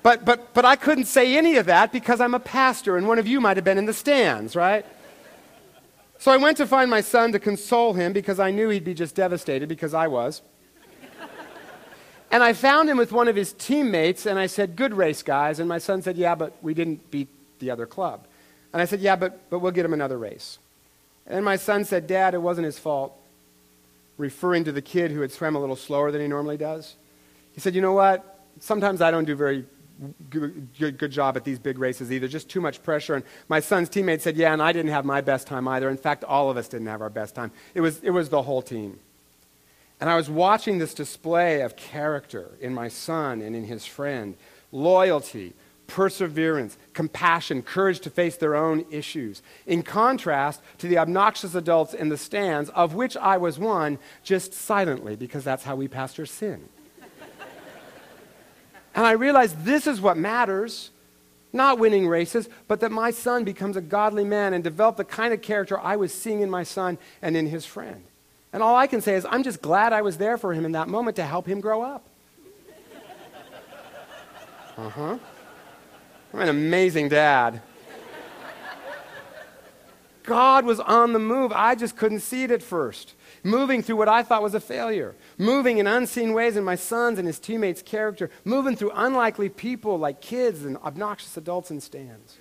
But, 0.00 0.24
but, 0.24 0.54
but 0.54 0.64
I 0.64 0.76
couldn't 0.76 1.04
say 1.04 1.36
any 1.36 1.56
of 1.56 1.66
that 1.66 1.92
because 1.92 2.20
I'm 2.20 2.32
a 2.32 2.40
pastor, 2.40 2.96
and 2.96 3.08
one 3.08 3.18
of 3.18 3.26
you 3.26 3.40
might 3.40 3.56
have 3.56 3.64
been 3.64 3.76
in 3.76 3.84
the 3.84 3.92
stands, 3.92 4.54
right? 4.54 4.86
So 6.18 6.32
I 6.32 6.36
went 6.36 6.56
to 6.58 6.66
find 6.66 6.88
my 6.88 7.00
son 7.00 7.32
to 7.32 7.38
console 7.38 7.92
him 7.92 8.12
because 8.12 8.40
I 8.40 8.50
knew 8.50 8.68
he'd 8.70 8.84
be 8.84 8.94
just 8.94 9.16
devastated 9.16 9.68
because 9.68 9.94
I 9.94 10.06
was. 10.06 10.40
And 12.30 12.42
I 12.42 12.52
found 12.52 12.90
him 12.90 12.98
with 12.98 13.12
one 13.12 13.28
of 13.28 13.36
his 13.36 13.52
teammates, 13.54 14.26
and 14.26 14.38
I 14.38 14.46
said, 14.46 14.76
Good 14.76 14.94
race, 14.94 15.22
guys. 15.22 15.60
And 15.60 15.68
my 15.68 15.78
son 15.78 16.02
said, 16.02 16.16
Yeah, 16.16 16.34
but 16.34 16.56
we 16.62 16.74
didn't 16.74 17.10
beat 17.10 17.28
the 17.58 17.70
other 17.70 17.86
club. 17.86 18.26
And 18.72 18.82
I 18.82 18.84
said, 18.84 19.00
Yeah, 19.00 19.16
but, 19.16 19.48
but 19.50 19.60
we'll 19.60 19.72
get 19.72 19.84
him 19.84 19.94
another 19.94 20.18
race. 20.18 20.58
And 21.26 21.36
then 21.36 21.44
my 21.44 21.56
son 21.56 21.84
said, 21.84 22.06
Dad, 22.06 22.34
it 22.34 22.42
wasn't 22.42 22.66
his 22.66 22.78
fault, 22.78 23.14
referring 24.16 24.64
to 24.64 24.72
the 24.72 24.82
kid 24.82 25.10
who 25.10 25.20
had 25.20 25.32
swam 25.32 25.56
a 25.56 25.60
little 25.60 25.76
slower 25.76 26.10
than 26.10 26.20
he 26.20 26.28
normally 26.28 26.56
does. 26.56 26.96
He 27.52 27.60
said, 27.60 27.74
You 27.74 27.80
know 27.80 27.94
what? 27.94 28.44
Sometimes 28.60 29.00
I 29.00 29.10
don't 29.10 29.24
do 29.24 29.34
very 29.34 29.64
good, 30.30 30.68
good, 30.78 30.98
good, 30.98 31.10
job 31.10 31.36
at 31.36 31.44
these 31.44 31.58
big 31.58 31.78
races 31.78 32.12
either, 32.12 32.28
just 32.28 32.48
too 32.48 32.60
much 32.60 32.82
pressure. 32.82 33.14
And 33.14 33.24
my 33.48 33.60
son's 33.60 33.88
teammate 33.88 34.20
said, 34.20 34.36
Yeah, 34.36 34.52
and 34.52 34.62
I 34.62 34.72
didn't 34.72 34.90
have 34.90 35.04
my 35.04 35.22
best 35.22 35.46
time 35.46 35.66
either. 35.66 35.88
In 35.88 35.96
fact, 35.96 36.24
all 36.24 36.50
of 36.50 36.56
us 36.56 36.68
didn't 36.68 36.88
have 36.88 37.00
our 37.00 37.10
best 37.10 37.34
time. 37.34 37.52
It 37.74 37.80
was, 37.80 38.00
it 38.02 38.10
was 38.10 38.28
the 38.28 38.42
whole 38.42 38.62
team. 38.62 38.98
And 40.00 40.08
I 40.08 40.16
was 40.16 40.30
watching 40.30 40.78
this 40.78 40.94
display 40.94 41.60
of 41.62 41.76
character 41.76 42.52
in 42.60 42.72
my 42.72 42.88
son 42.88 43.40
and 43.40 43.56
in 43.56 43.64
his 43.64 43.84
friend 43.84 44.36
loyalty, 44.70 45.54
perseverance, 45.86 46.76
compassion, 46.92 47.62
courage 47.62 48.00
to 48.00 48.10
face 48.10 48.36
their 48.36 48.54
own 48.54 48.84
issues, 48.90 49.42
in 49.66 49.82
contrast 49.82 50.60
to 50.76 50.86
the 50.86 50.98
obnoxious 50.98 51.54
adults 51.54 51.94
in 51.94 52.10
the 52.10 52.18
stands, 52.18 52.68
of 52.70 52.94
which 52.94 53.16
I 53.16 53.38
was 53.38 53.58
one, 53.58 53.98
just 54.22 54.52
silently, 54.52 55.16
because 55.16 55.42
that's 55.42 55.64
how 55.64 55.74
we 55.74 55.88
pastors 55.88 56.30
sin. 56.30 56.68
and 58.94 59.06
I 59.06 59.12
realized 59.12 59.64
this 59.64 59.86
is 59.86 60.00
what 60.00 60.16
matters. 60.16 60.90
Not 61.50 61.78
winning 61.78 62.06
races, 62.06 62.46
but 62.68 62.80
that 62.80 62.92
my 62.92 63.10
son 63.10 63.42
becomes 63.42 63.78
a 63.78 63.80
godly 63.80 64.24
man 64.24 64.52
and 64.52 64.62
develop 64.62 64.98
the 64.98 65.04
kind 65.04 65.32
of 65.32 65.40
character 65.40 65.80
I 65.80 65.96
was 65.96 66.12
seeing 66.12 66.42
in 66.42 66.50
my 66.50 66.62
son 66.62 66.98
and 67.22 67.38
in 67.38 67.46
his 67.46 67.64
friend. 67.64 68.04
And 68.52 68.62
all 68.62 68.76
I 68.76 68.86
can 68.86 69.00
say 69.00 69.14
is, 69.14 69.26
I'm 69.28 69.42
just 69.42 69.60
glad 69.60 69.92
I 69.92 70.02
was 70.02 70.16
there 70.16 70.38
for 70.38 70.54
him 70.54 70.64
in 70.64 70.72
that 70.72 70.88
moment 70.88 71.16
to 71.16 71.24
help 71.24 71.46
him 71.46 71.60
grow 71.60 71.82
up. 71.82 72.04
Uh 74.76 74.88
huh. 74.88 75.18
I'm 76.32 76.40
an 76.40 76.48
amazing 76.48 77.08
dad. 77.08 77.62
God 80.22 80.66
was 80.66 80.78
on 80.78 81.14
the 81.14 81.18
move. 81.18 81.52
I 81.52 81.74
just 81.74 81.96
couldn't 81.96 82.20
see 82.20 82.44
it 82.44 82.50
at 82.50 82.62
first. 82.62 83.14
Moving 83.42 83.82
through 83.82 83.96
what 83.96 84.08
I 84.08 84.22
thought 84.22 84.42
was 84.42 84.54
a 84.54 84.60
failure. 84.60 85.14
Moving 85.38 85.78
in 85.78 85.86
unseen 85.86 86.34
ways 86.34 86.56
in 86.56 86.64
my 86.64 86.74
son's 86.74 87.18
and 87.18 87.26
his 87.26 87.38
teammates' 87.38 87.82
character. 87.82 88.30
Moving 88.44 88.76
through 88.76 88.92
unlikely 88.94 89.48
people 89.48 89.98
like 89.98 90.20
kids 90.20 90.64
and 90.64 90.76
obnoxious 90.78 91.36
adults 91.36 91.70
in 91.70 91.80
stands. 91.80 92.36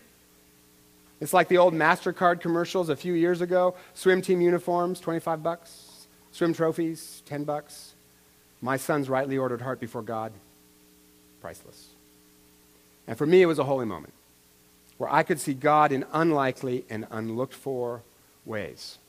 It's 1.22 1.34
like 1.34 1.48
the 1.48 1.58
old 1.58 1.74
MasterCard 1.74 2.42
commercials 2.42 2.90
a 2.90 2.96
few 2.96 3.14
years 3.14 3.42
ago. 3.42 3.76
Swim 3.94 4.22
team 4.22 4.42
uniforms, 4.42 5.00
25 5.00 5.42
bucks. 5.42 5.87
Swim 6.38 6.54
trophies, 6.54 7.24
10 7.26 7.46
bucks. 7.46 7.96
My 8.62 8.78
son's 8.78 9.10
rightly 9.10 9.40
ordered 9.40 9.60
heart 9.60 9.80
before 9.80 10.04
God, 10.04 10.32
priceless. 11.42 11.88
And 13.08 13.18
for 13.18 13.26
me, 13.26 13.42
it 13.42 13.48
was 13.48 13.58
a 13.58 13.64
holy 13.64 13.88
moment 13.88 14.14
where 15.00 15.12
I 15.12 15.24
could 15.24 15.40
see 15.40 15.56
God 15.56 15.92
in 15.92 16.06
unlikely 16.14 16.86
and 16.92 17.08
unlooked 17.10 17.56
for 17.56 18.04
ways. 18.46 19.00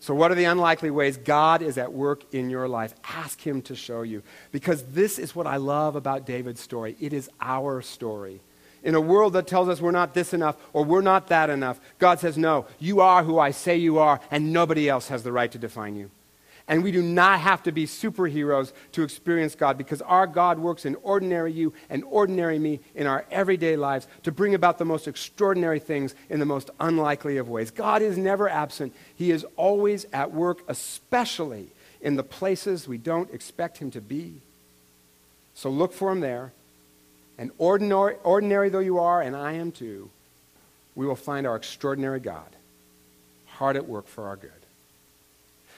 So, 0.00 0.14
what 0.14 0.30
are 0.30 0.34
the 0.34 0.44
unlikely 0.44 0.90
ways 0.90 1.18
God 1.18 1.60
is 1.60 1.76
at 1.76 1.92
work 1.92 2.32
in 2.32 2.48
your 2.48 2.66
life? 2.66 2.94
Ask 3.04 3.46
Him 3.46 3.60
to 3.62 3.76
show 3.76 4.00
you. 4.00 4.22
Because 4.52 4.82
this 4.84 5.18
is 5.18 5.36
what 5.36 5.46
I 5.46 5.58
love 5.58 5.94
about 5.94 6.24
David's 6.24 6.62
story. 6.62 6.96
It 7.00 7.12
is 7.12 7.28
our 7.38 7.82
story. 7.82 8.40
In 8.82 8.94
a 8.94 9.00
world 9.00 9.34
that 9.34 9.46
tells 9.46 9.68
us 9.68 9.80
we're 9.80 9.90
not 9.90 10.14
this 10.14 10.32
enough 10.32 10.56
or 10.72 10.84
we're 10.84 11.02
not 11.02 11.28
that 11.28 11.50
enough, 11.50 11.80
God 11.98 12.18
says, 12.18 12.38
No, 12.38 12.66
you 12.78 13.00
are 13.00 13.22
who 13.22 13.38
I 13.38 13.50
say 13.50 13.76
you 13.76 13.98
are, 13.98 14.20
and 14.30 14.52
nobody 14.52 14.88
else 14.88 15.08
has 15.08 15.22
the 15.22 15.32
right 15.32 15.50
to 15.52 15.58
define 15.58 15.96
you. 15.96 16.10
And 16.70 16.84
we 16.84 16.92
do 16.92 17.02
not 17.02 17.40
have 17.40 17.64
to 17.64 17.72
be 17.72 17.84
superheroes 17.84 18.72
to 18.92 19.02
experience 19.02 19.56
God 19.56 19.76
because 19.76 20.00
our 20.02 20.26
God 20.26 20.60
works 20.60 20.84
in 20.84 20.94
ordinary 21.02 21.52
you 21.52 21.72
and 21.90 22.04
ordinary 22.04 22.60
me 22.60 22.78
in 22.94 23.08
our 23.08 23.24
everyday 23.28 23.74
lives 23.74 24.06
to 24.22 24.30
bring 24.30 24.54
about 24.54 24.78
the 24.78 24.84
most 24.84 25.08
extraordinary 25.08 25.80
things 25.80 26.14
in 26.28 26.38
the 26.38 26.46
most 26.46 26.70
unlikely 26.78 27.38
of 27.38 27.48
ways. 27.48 27.72
God 27.72 28.02
is 28.02 28.16
never 28.16 28.48
absent, 28.48 28.94
He 29.16 29.32
is 29.32 29.44
always 29.56 30.06
at 30.12 30.32
work, 30.32 30.62
especially 30.68 31.70
in 32.00 32.14
the 32.14 32.22
places 32.22 32.86
we 32.86 32.98
don't 32.98 33.34
expect 33.34 33.78
Him 33.78 33.90
to 33.90 34.00
be. 34.00 34.34
So 35.54 35.70
look 35.70 35.92
for 35.92 36.12
Him 36.12 36.20
there. 36.20 36.52
And 37.40 37.50
ordinary, 37.56 38.16
ordinary 38.22 38.68
though 38.68 38.80
you 38.80 38.98
are, 38.98 39.22
and 39.22 39.34
I 39.34 39.54
am 39.54 39.72
too, 39.72 40.10
we 40.94 41.06
will 41.06 41.16
find 41.16 41.46
our 41.46 41.56
extraordinary 41.56 42.20
God 42.20 42.54
hard 43.46 43.76
at 43.76 43.88
work 43.88 44.06
for 44.06 44.28
our 44.28 44.36
good. 44.36 44.50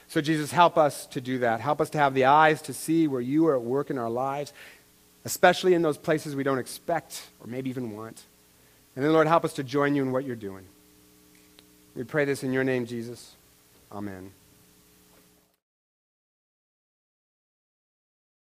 So, 0.09 0.19
Jesus, 0.19 0.51
help 0.51 0.77
us 0.77 1.05
to 1.07 1.21
do 1.21 1.39
that. 1.39 1.61
Help 1.61 1.79
us 1.79 1.89
to 1.91 1.97
have 1.97 2.13
the 2.13 2.25
eyes 2.25 2.61
to 2.63 2.73
see 2.73 3.07
where 3.07 3.21
you 3.21 3.47
are 3.47 3.55
at 3.55 3.61
work 3.61 3.89
in 3.89 3.97
our 3.97 4.09
lives, 4.09 4.51
especially 5.23 5.73
in 5.73 5.81
those 5.81 5.97
places 5.97 6.35
we 6.35 6.43
don't 6.43 6.59
expect 6.59 7.27
or 7.39 7.47
maybe 7.47 7.69
even 7.69 7.95
want. 7.95 8.23
And 8.97 9.05
then, 9.05 9.13
Lord, 9.13 9.27
help 9.27 9.45
us 9.45 9.53
to 9.53 9.63
join 9.63 9.95
you 9.95 10.03
in 10.03 10.11
what 10.11 10.25
you're 10.25 10.35
doing. 10.35 10.65
We 11.95 12.03
pray 12.03 12.25
this 12.25 12.43
in 12.43 12.51
your 12.51 12.65
name, 12.65 12.85
Jesus. 12.85 13.35
Amen. 13.89 14.33